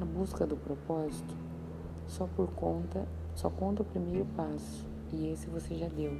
A 0.00 0.04
busca 0.04 0.46
do 0.46 0.56
propósito 0.56 1.34
só 2.06 2.26
por 2.26 2.48
conta, 2.52 3.06
só 3.34 3.48
conta 3.48 3.82
o 3.82 3.84
primeiro 3.84 4.26
passo, 4.36 4.86
e 5.12 5.28
esse 5.28 5.48
você 5.48 5.74
já 5.74 5.88
deu. 5.88 6.12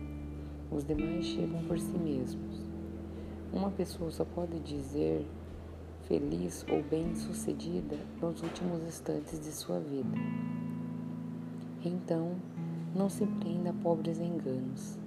Os 0.71 0.85
demais 0.85 1.25
chegam 1.27 1.63
por 1.65 1.79
si 1.79 1.97
mesmos. 1.99 2.64
Uma 3.55 3.71
pessoa 3.71 4.11
só 4.11 4.25
pode 4.25 4.59
dizer 4.59 5.25
feliz 6.09 6.67
ou 6.69 6.83
bem-sucedida 6.83 7.97
nos 8.21 8.43
últimos 8.43 8.83
instantes 8.83 9.39
de 9.39 9.53
sua 9.53 9.79
vida. 9.79 10.19
Então, 11.85 12.33
não 12.97 13.09
se 13.09 13.25
prenda 13.25 13.71
a 13.71 13.73
pobres 13.73 14.19
enganos. 14.19 14.99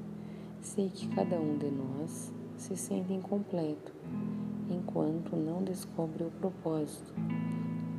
Sei 0.61 0.89
que 0.89 1.09
cada 1.09 1.35
um 1.35 1.57
de 1.57 1.69
nós 1.69 2.33
se 2.55 2.77
sente 2.77 3.11
incompleto 3.11 3.91
enquanto 4.69 5.35
não 5.35 5.61
descobre 5.61 6.23
o 6.23 6.31
propósito, 6.31 7.13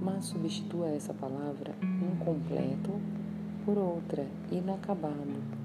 mas 0.01 0.25
substitua 0.25 0.89
essa 0.89 1.13
palavra 1.13 1.75
incompleto 1.83 2.93
por 3.67 3.77
outra 3.77 4.27
inacabado 4.51 5.59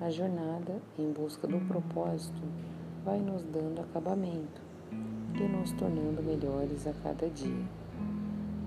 a 0.00 0.08
jornada 0.08 0.80
em 0.98 1.12
busca 1.12 1.46
do 1.46 1.58
propósito 1.66 2.40
vai 3.08 3.20
nos 3.20 3.42
dando 3.44 3.80
acabamento 3.80 4.60
e 4.92 5.48
nos 5.48 5.72
tornando 5.72 6.22
melhores 6.22 6.86
a 6.86 6.92
cada 6.92 7.26
dia. 7.30 7.64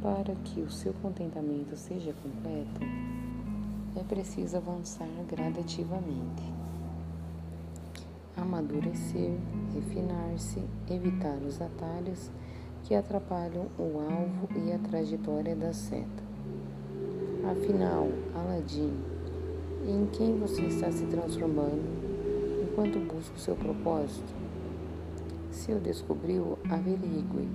Para 0.02 0.34
que 0.34 0.62
o 0.62 0.72
seu 0.72 0.94
contentamento 0.94 1.78
seja 1.78 2.12
completo, 2.24 2.82
é 3.96 4.04
preciso 4.04 4.58
avançar 4.58 5.08
gradativamente. 5.30 6.42
Amadurecer, 8.36 9.38
refinar-se, 9.76 10.64
evitar 10.90 11.38
os 11.48 11.62
atalhos 11.62 12.32
que 12.84 12.96
atrapalham 12.96 13.68
o 13.78 14.00
alvo 14.00 14.50
e 14.66 14.74
a 14.74 14.80
trajetória 14.80 15.56
da 15.56 15.72
seta. 15.72 16.24
Afinal, 17.52 18.08
Aladim, 18.34 18.92
em 19.88 20.08
quem 20.08 20.40
você 20.40 20.64
está 20.64 20.92
se 20.92 21.06
transformando 21.06 22.01
enquanto 22.82 23.00
busca 23.00 23.36
o 23.36 23.40
seu 23.40 23.56
propósito? 23.56 24.34
Se 25.52 25.72
o 25.72 25.80
descobriu, 25.80 26.58
averigue. 26.70 27.48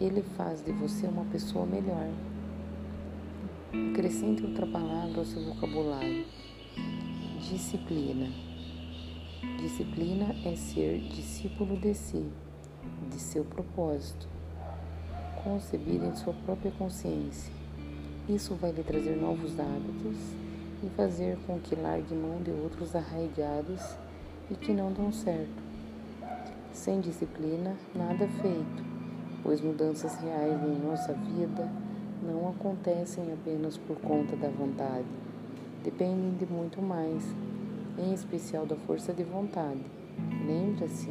Ele 0.00 0.22
faz 0.36 0.64
de 0.64 0.72
você 0.72 1.06
uma 1.06 1.24
pessoa 1.24 1.66
melhor. 1.66 2.08
Acrescente 3.90 4.44
outra 4.44 4.66
palavra 4.66 5.18
ao 5.18 5.24
seu 5.24 5.42
vocabulário: 5.44 6.24
disciplina. 7.40 8.30
Disciplina 9.60 10.34
é 10.44 10.54
ser 10.54 11.00
discípulo 11.00 11.76
de 11.76 11.94
si 11.94 12.24
de 13.08 13.18
seu 13.18 13.44
propósito, 13.44 14.28
concebido 15.42 16.06
em 16.06 16.14
sua 16.14 16.32
própria 16.32 16.70
consciência. 16.72 17.52
Isso 18.28 18.54
vai 18.54 18.72
lhe 18.72 18.82
trazer 18.82 19.16
novos 19.16 19.58
hábitos 19.58 20.41
e 20.82 20.88
fazer 20.90 21.38
com 21.46 21.58
que 21.60 21.76
largue 21.76 22.14
mão 22.14 22.42
de 22.42 22.50
outros 22.50 22.96
arraigados 22.96 23.96
e 24.50 24.54
que 24.54 24.72
não 24.72 24.92
dão 24.92 25.12
certo. 25.12 25.62
Sem 26.72 27.00
disciplina, 27.00 27.76
nada 27.94 28.26
feito, 28.40 28.84
pois 29.42 29.60
mudanças 29.60 30.14
reais 30.16 30.60
em 30.64 30.78
nossa 30.84 31.12
vida 31.12 31.70
não 32.22 32.50
acontecem 32.50 33.32
apenas 33.32 33.76
por 33.76 33.96
conta 33.96 34.36
da 34.36 34.48
vontade, 34.48 35.06
dependem 35.84 36.34
de 36.38 36.46
muito 36.46 36.80
mais, 36.80 37.22
em 37.98 38.12
especial 38.12 38.66
da 38.66 38.76
força 38.76 39.12
de 39.12 39.22
vontade. 39.22 39.82
Lembre-se 40.46 41.10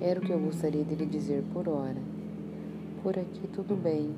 era 0.00 0.18
o 0.18 0.22
que 0.22 0.32
eu 0.32 0.40
gostaria 0.40 0.84
de 0.84 0.96
lhe 0.96 1.06
dizer 1.06 1.44
por 1.52 1.68
hora. 1.68 2.02
Por 3.04 3.16
aqui 3.16 3.46
tudo 3.46 3.76
bem. 3.76 4.12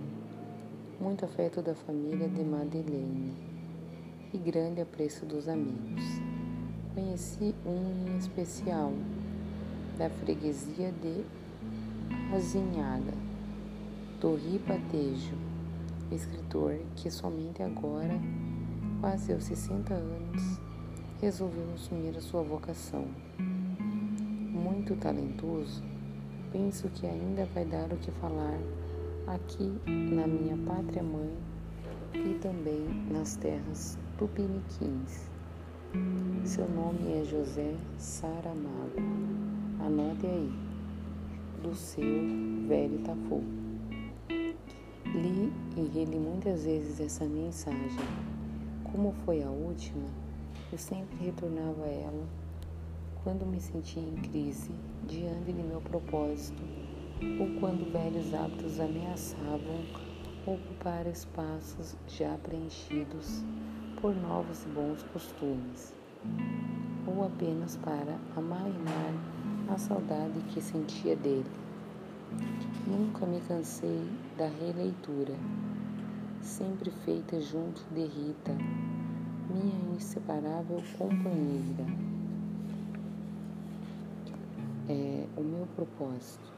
Muito 0.98 1.26
afeto 1.26 1.60
da 1.60 1.74
família 1.74 2.26
de 2.26 2.42
Madeleine 2.42 3.53
e 4.34 4.38
grande 4.38 4.80
apreço 4.80 5.24
dos 5.24 5.48
amigos. 5.48 6.02
Conheci 6.92 7.54
um 7.64 8.08
em 8.08 8.18
especial, 8.18 8.92
da 9.96 10.10
freguesia 10.10 10.90
de 10.90 11.24
Azinhaga, 12.34 13.14
Torri 14.20 14.58
Patejo, 14.58 15.36
escritor 16.10 16.80
que 16.96 17.12
somente 17.12 17.62
agora, 17.62 18.20
quase 19.00 19.32
aos 19.32 19.44
60 19.44 19.94
anos, 19.94 20.60
resolveu 21.20 21.72
assumir 21.74 22.16
a 22.16 22.20
sua 22.20 22.42
vocação 22.42 23.06
muito 23.38 24.96
talentoso, 24.96 25.80
penso 26.50 26.88
que 26.88 27.06
ainda 27.06 27.46
vai 27.54 27.64
dar 27.64 27.92
o 27.92 27.96
que 27.98 28.10
falar 28.10 28.58
aqui 29.28 29.72
na 29.86 30.26
minha 30.26 30.56
pátria 30.66 31.04
mãe 31.04 31.32
e 32.14 32.34
também 32.40 32.84
nas 33.12 33.36
terras 33.36 33.96
tupiniquins. 34.24 35.28
Seu 36.44 36.66
nome 36.70 37.20
é 37.20 37.24
José 37.24 37.74
Saramago. 37.98 38.98
Anote 39.84 40.26
aí, 40.26 40.50
do 41.62 41.74
seu 41.74 42.02
velho 42.66 43.00
Tafu. 43.00 43.42
Li 45.04 45.52
e 45.76 45.90
reli 45.92 46.18
muitas 46.18 46.64
vezes 46.64 47.00
essa 47.00 47.26
mensagem. 47.26 48.00
Como 48.90 49.12
foi 49.26 49.42
a 49.42 49.50
última, 49.50 50.08
eu 50.72 50.78
sempre 50.78 51.22
retornava 51.22 51.84
a 51.84 51.88
ela 51.88 52.26
quando 53.22 53.44
me 53.44 53.60
sentia 53.60 54.02
em 54.02 54.16
crise 54.16 54.70
diante 55.06 55.52
de 55.52 55.62
meu 55.62 55.82
propósito, 55.82 56.62
ou 57.38 57.60
quando 57.60 57.92
velhos 57.92 58.32
hábitos 58.32 58.80
ameaçavam 58.80 59.84
ocupar 60.46 61.06
espaços 61.06 61.94
já 62.06 62.38
preenchidos 62.38 63.44
por 64.04 64.14
novos 64.14 64.62
bons 64.74 65.02
costumes, 65.14 65.94
ou 67.06 67.24
apenas 67.24 67.78
para 67.78 68.18
amainar 68.36 69.14
a 69.72 69.78
saudade 69.78 70.40
que 70.52 70.60
sentia 70.60 71.16
dele. 71.16 71.50
Nunca 72.86 73.24
me 73.24 73.40
cansei 73.40 74.06
da 74.36 74.46
releitura, 74.46 75.32
sempre 76.42 76.90
feita 76.90 77.40
junto 77.40 77.82
de 77.94 78.04
Rita, 78.04 78.54
minha 79.48 79.96
inseparável 79.96 80.82
companheira 80.98 81.86
é 84.86 85.24
o 85.34 85.40
meu 85.40 85.66
propósito. 85.74 86.52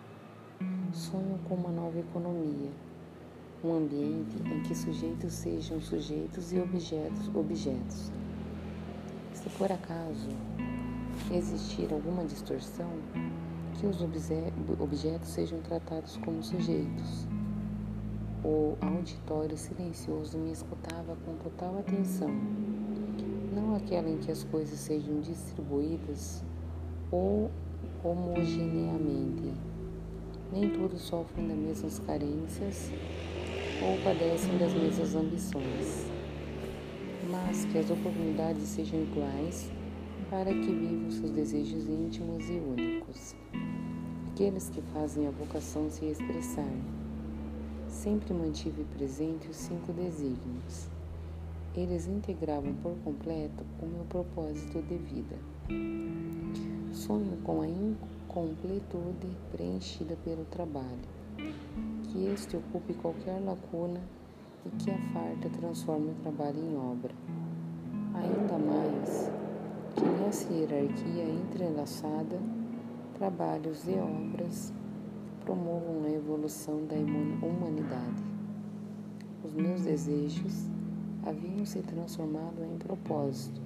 Sonho 0.92 1.38
com 1.48 1.54
uma 1.54 1.70
nova 1.70 1.96
economia, 1.96 2.72
um 3.66 3.78
ambiente 3.78 4.36
em 4.44 4.62
que 4.62 4.74
sujeitos 4.74 5.32
sejam 5.32 5.80
sujeitos 5.80 6.52
e 6.52 6.60
objetos 6.60 7.28
objetos. 7.34 8.12
Se 9.34 9.50
por 9.50 9.70
acaso 9.72 10.28
existir 11.32 11.92
alguma 11.92 12.24
distorção, 12.24 12.90
que 13.74 13.86
os 13.86 14.00
objetos 14.80 15.28
sejam 15.28 15.60
tratados 15.60 16.16
como 16.18 16.42
sujeitos. 16.42 17.26
O 18.44 18.76
auditório 18.80 19.56
silencioso 19.58 20.38
me 20.38 20.52
escutava 20.52 21.16
com 21.24 21.34
total 21.36 21.78
atenção, 21.80 22.30
não 23.52 23.74
aquela 23.74 24.08
em 24.08 24.18
que 24.18 24.30
as 24.30 24.44
coisas 24.44 24.78
sejam 24.78 25.20
distribuídas 25.20 26.44
ou 27.10 27.50
homogeneamente. 28.04 29.52
Nem 30.52 30.70
todos 30.70 31.02
sofrem 31.02 31.48
das 31.48 31.56
mesmas 31.56 31.98
carências 31.98 32.92
ou 33.82 33.98
padecem 34.02 34.56
das 34.58 34.72
mesmas 34.72 35.14
ambições, 35.14 36.06
mas 37.30 37.64
que 37.66 37.78
as 37.78 37.90
oportunidades 37.90 38.62
sejam 38.62 39.02
iguais 39.02 39.70
para 40.30 40.52
que 40.52 40.72
vivam 40.72 41.10
seus 41.10 41.30
desejos 41.30 41.88
íntimos 41.88 42.48
e 42.48 42.54
únicos. 42.54 43.34
Aqueles 44.32 44.68
que 44.70 44.80
fazem 44.92 45.26
a 45.26 45.30
vocação 45.30 45.90
se 45.90 46.06
expressar. 46.06 46.74
Sempre 47.88 48.34
mantive 48.34 48.84
presente 48.96 49.48
os 49.48 49.56
cinco 49.56 49.92
desígnios. 49.92 50.88
Eles 51.74 52.06
integravam 52.06 52.74
por 52.82 52.94
completo 53.04 53.64
o 53.80 53.86
meu 53.86 54.04
propósito 54.04 54.82
de 54.82 54.96
vida. 54.96 55.36
Sonho 56.92 57.36
com 57.44 57.60
a 57.60 57.68
incompletude 57.68 59.28
preenchida 59.52 60.16
pelo 60.24 60.44
trabalho, 60.46 61.15
que 62.16 62.28
este 62.28 62.56
ocupe 62.56 62.94
qualquer 62.94 63.38
lacuna 63.44 64.00
e 64.64 64.70
que 64.70 64.90
a 64.90 64.98
farta 65.12 65.50
transforme 65.50 66.12
o 66.12 66.14
trabalho 66.14 66.58
em 66.58 66.74
obra. 66.74 67.14
Ainda 68.14 68.58
mais 68.58 69.30
que 69.94 70.02
nessa 70.02 70.50
hierarquia 70.50 71.24
entrelaçada, 71.24 72.40
trabalhos 73.18 73.86
e 73.86 73.92
obras 73.96 74.72
promovam 75.44 76.04
a 76.04 76.10
evolução 76.10 76.86
da 76.86 76.96
humanidade. 77.46 78.24
Os 79.44 79.52
meus 79.52 79.82
desejos 79.82 80.66
haviam 81.26 81.66
se 81.66 81.80
transformado 81.82 82.64
em 82.64 82.78
propósito 82.78 83.60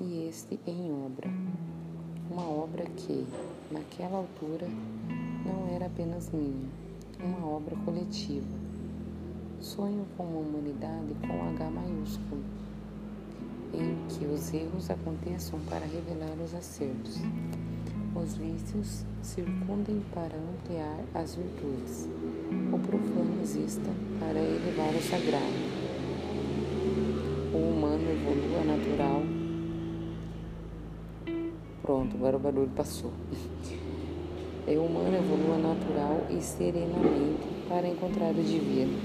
e 0.00 0.28
este 0.28 0.60
em 0.64 0.92
obra 0.92 1.28
uma 2.30 2.48
obra 2.48 2.84
que, 2.96 3.26
naquela 3.70 4.18
altura, 4.18 4.66
não 5.44 5.74
era 5.74 5.86
apenas 5.86 6.30
minha, 6.30 6.68
uma 7.24 7.46
obra 7.46 7.74
coletiva. 7.84 8.46
Sonho 9.60 10.04
com 10.16 10.24
uma 10.24 10.40
humanidade 10.40 11.14
com 11.26 11.48
H 11.48 11.70
maiúsculo, 11.70 12.42
em 13.72 13.96
que 14.08 14.26
os 14.26 14.52
erros 14.52 14.90
aconteçam 14.90 15.58
para 15.70 15.86
revelar 15.86 16.36
os 16.44 16.54
acertos, 16.54 17.18
os 18.14 18.36
vícios 18.36 19.04
circundem 19.22 20.02
para 20.12 20.36
ampliar 20.36 21.00
as 21.14 21.34
virtudes, 21.34 22.08
o 22.72 22.78
profano 22.78 23.40
exista 23.42 23.90
para 24.20 24.38
elevar 24.38 24.94
o 24.94 25.02
sagrado. 25.02 25.84
O 27.54 27.56
humano 27.56 28.04
evolua 28.10 28.64
natural 28.64 29.44
Pronto, 31.84 32.16
agora 32.16 32.38
o 32.38 32.40
barulho 32.40 32.70
passou. 32.74 33.12
É 34.66 34.78
humano 34.78 35.14
evolua 35.14 35.58
natural 35.58 36.26
e 36.30 36.40
serenamente 36.40 37.46
para 37.68 37.86
encontrar 37.86 38.30
o 38.30 38.42
divino. 38.42 38.98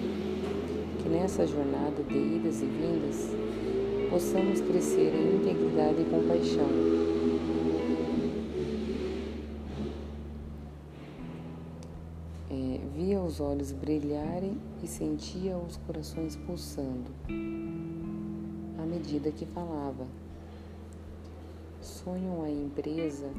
Que 1.03 1.09
nessa 1.09 1.45
jornada 1.45 2.01
de 2.01 2.15
idas 2.15 2.61
e 2.61 2.65
vindas 2.65 3.29
possamos 4.09 4.61
crescer 4.61 5.13
em 5.13 5.35
integridade 5.35 6.01
e 6.01 6.05
compaixão. 6.05 6.69
É, 12.49 12.79
Via 12.95 13.19
os 13.19 13.41
olhos 13.41 13.73
brilharem 13.73 14.57
e 14.81 14.87
sentia 14.87 15.57
os 15.57 15.75
corações 15.85 16.37
pulsando 16.37 17.11
à 18.81 18.85
medida 18.85 19.29
que 19.29 19.45
falava. 19.45 20.07
Sonham 21.81 22.43
a 22.43 22.49
empresa 22.49 23.29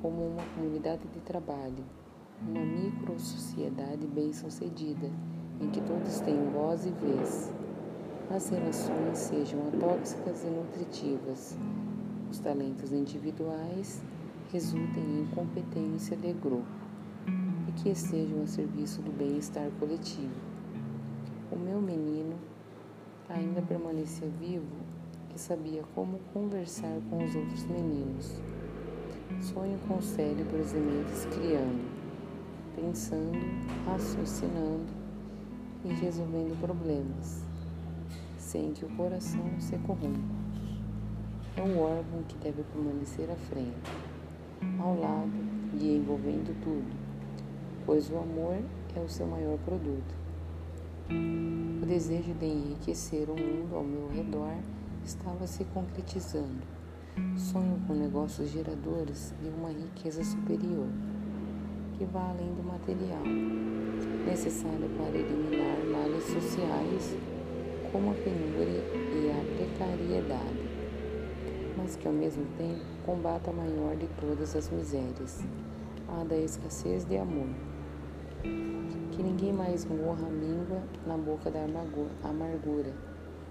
como 0.00 0.26
uma 0.26 0.44
comunidade 0.54 1.06
de 1.08 1.20
trabalho, 1.20 1.84
uma 2.42 2.64
micro-sociedade 2.64 4.06
bem-sucedida, 4.06 5.10
em 5.60 5.70
que 5.70 5.80
todos 5.80 6.20
têm 6.20 6.50
voz 6.50 6.86
e 6.86 6.90
vez. 6.90 7.52
As 8.30 8.48
relações 8.50 9.18
sejam 9.18 9.60
atóxicas 9.68 10.44
e 10.44 10.48
nutritivas. 10.48 11.58
Os 12.30 12.38
talentos 12.38 12.92
individuais 12.92 14.02
resultem 14.52 15.20
em 15.20 15.26
competência 15.34 16.16
de 16.16 16.32
grupo 16.32 16.66
e 17.66 17.72
que 17.72 17.90
estejam 17.90 18.42
a 18.42 18.46
serviço 18.46 19.02
do 19.02 19.10
bem-estar 19.10 19.70
coletivo. 19.78 20.34
O 21.50 21.56
meu 21.56 21.80
menino 21.80 22.36
ainda 23.28 23.62
permanecia 23.62 24.28
vivo 24.38 24.76
e 25.34 25.38
sabia 25.38 25.82
como 25.94 26.18
conversar 26.32 27.00
com 27.10 27.24
os 27.24 27.34
outros 27.34 27.64
meninos. 27.66 28.40
Sonho 29.40 29.78
com 29.86 29.98
o 29.98 30.02
cérebro 30.02 30.58
e 30.58 30.76
mentes 30.76 31.24
criando, 31.26 31.88
pensando, 32.74 33.38
raciocinando 33.86 34.92
e 35.84 35.92
resolvendo 35.94 36.60
problemas, 36.60 37.44
sem 38.36 38.72
que 38.72 38.84
o 38.84 38.88
coração 38.96 39.48
se 39.60 39.76
corrompa. 39.78 40.18
É 41.56 41.62
o 41.62 41.78
órgão 41.78 42.24
que 42.26 42.36
deve 42.38 42.64
permanecer 42.64 43.30
à 43.30 43.36
frente, 43.36 43.90
ao 44.80 44.98
lado 44.98 45.32
e 45.80 45.96
envolvendo 45.96 46.52
tudo, 46.60 46.96
pois 47.86 48.10
o 48.10 48.18
amor 48.18 48.58
é 48.96 49.00
o 49.00 49.08
seu 49.08 49.26
maior 49.26 49.56
produto. 49.58 50.14
O 51.10 51.86
desejo 51.86 52.34
de 52.34 52.44
enriquecer 52.44 53.30
o 53.30 53.36
mundo 53.36 53.76
ao 53.76 53.84
meu 53.84 54.08
redor 54.08 54.56
estava 55.04 55.46
se 55.46 55.64
concretizando. 55.66 56.77
Sonho 57.36 57.80
com 57.86 57.94
negócios 57.94 58.50
geradores 58.50 59.34
de 59.42 59.48
uma 59.48 59.70
riqueza 59.70 60.22
superior, 60.22 60.86
que 61.96 62.04
vá 62.04 62.30
além 62.30 62.54
do 62.54 62.62
material, 62.62 63.22
necessário 64.26 64.88
para 64.96 65.16
eliminar 65.16 65.78
males 65.84 66.24
sociais 66.24 67.16
como 67.90 68.10
a 68.10 68.14
penúria 68.14 68.82
e 68.92 69.30
a 69.30 69.56
precariedade, 69.56 70.60
mas 71.76 71.96
que 71.96 72.06
ao 72.06 72.14
mesmo 72.14 72.44
tempo 72.56 72.84
combata 73.04 73.50
a 73.50 73.54
maior 73.54 73.96
de 73.96 74.06
todas 74.20 74.54
as 74.54 74.70
misérias, 74.70 75.44
a 76.08 76.22
da 76.24 76.36
escassez 76.36 77.04
de 77.04 77.16
amor. 77.16 77.48
Que 79.12 79.22
ninguém 79.22 79.52
mais 79.52 79.84
morra 79.84 80.26
a 80.26 80.30
língua 80.30 80.82
na 81.06 81.16
boca 81.16 81.50
da 81.50 81.64
amargura 82.22 82.92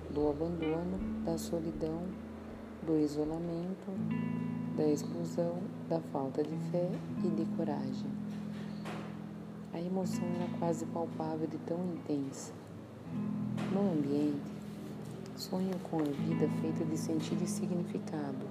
do 0.09 0.29
abandono, 0.29 0.97
da 1.25 1.37
solidão, 1.37 2.03
do 2.87 2.97
isolamento, 2.97 3.91
da 4.77 4.87
exclusão, 4.87 5.57
da 5.89 5.99
falta 5.99 6.41
de 6.41 6.55
fé 6.71 6.89
e 7.21 7.27
de 7.27 7.45
coragem. 7.57 8.09
A 9.73 9.81
emoção 9.81 10.23
era 10.23 10.57
quase 10.57 10.85
palpável 10.85 11.47
de 11.47 11.57
tão 11.57 11.77
intensa. 11.93 12.53
No 13.73 13.91
ambiente, 13.91 14.39
sonho 15.35 15.77
com 15.91 15.97
a 15.97 16.03
vida 16.03 16.47
feita 16.61 16.85
de 16.85 16.97
sentido 16.97 17.43
e 17.43 17.47
significado, 17.47 18.47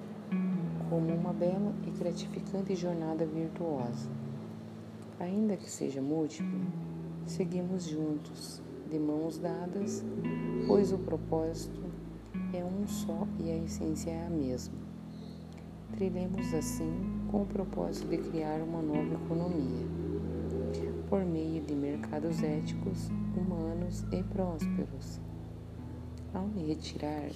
como 0.90 1.14
uma 1.14 1.32
bela 1.32 1.74
e 1.86 1.90
gratificante 1.90 2.76
jornada 2.76 3.24
virtuosa. 3.24 4.10
Ainda 5.18 5.56
que 5.56 5.70
seja 5.70 6.02
múltipla, 6.02 6.60
seguimos 7.24 7.84
juntos, 7.84 8.60
de 8.90 8.98
mãos 8.98 9.38
dadas, 9.38 10.04
pois 10.66 10.92
o 10.92 10.98
propósito 10.98 11.86
é 12.56 12.64
um 12.64 12.86
só 12.86 13.26
e 13.38 13.50
a 13.50 13.56
essência 13.56 14.10
é 14.10 14.26
a 14.26 14.30
mesma. 14.30 14.74
Trilhemos 15.92 16.54
assim 16.54 16.92
com 17.30 17.42
o 17.42 17.46
propósito 17.46 18.08
de 18.08 18.18
criar 18.18 18.60
uma 18.60 18.80
nova 18.80 19.14
economia, 19.14 19.86
por 21.08 21.24
meio 21.24 21.62
de 21.62 21.74
mercados 21.74 22.42
éticos, 22.42 23.10
humanos 23.36 24.04
e 24.10 24.22
prósperos. 24.22 25.20
Ao 26.32 26.46
me 26.46 26.66
retirar, 26.66 27.30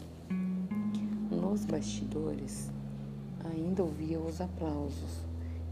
nos 1.31 1.65
bastidores, 1.65 2.71
ainda 3.45 3.83
ouvia 3.83 4.19
os 4.19 4.41
aplausos 4.41 5.25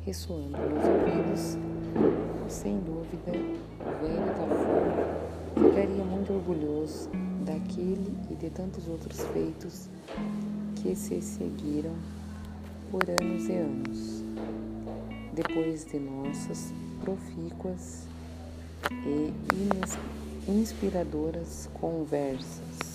ressoando 0.02 0.56
nos 0.58 0.84
ouvidos. 0.84 1.58
Sem 2.48 2.80
dúvida, 2.80 3.32
o 3.80 4.00
velho 4.00 4.26
da 4.26 5.60
Ficaria 5.60 6.04
muito 6.04 6.32
orgulhoso 6.32 7.10
daquele 7.48 8.14
e 8.30 8.34
de 8.34 8.50
tantos 8.50 8.86
outros 8.86 9.20
feitos 9.32 9.88
que 10.76 10.94
se 10.94 11.22
seguiram 11.22 11.94
por 12.90 13.02
anos 13.08 13.48
e 13.48 13.52
anos, 13.52 14.22
depois 15.32 15.86
de 15.86 15.98
nossas 15.98 16.72
profícuas 17.00 18.06
e 18.92 19.32
inspiradoras 20.50 21.70
conversas. 21.80 22.87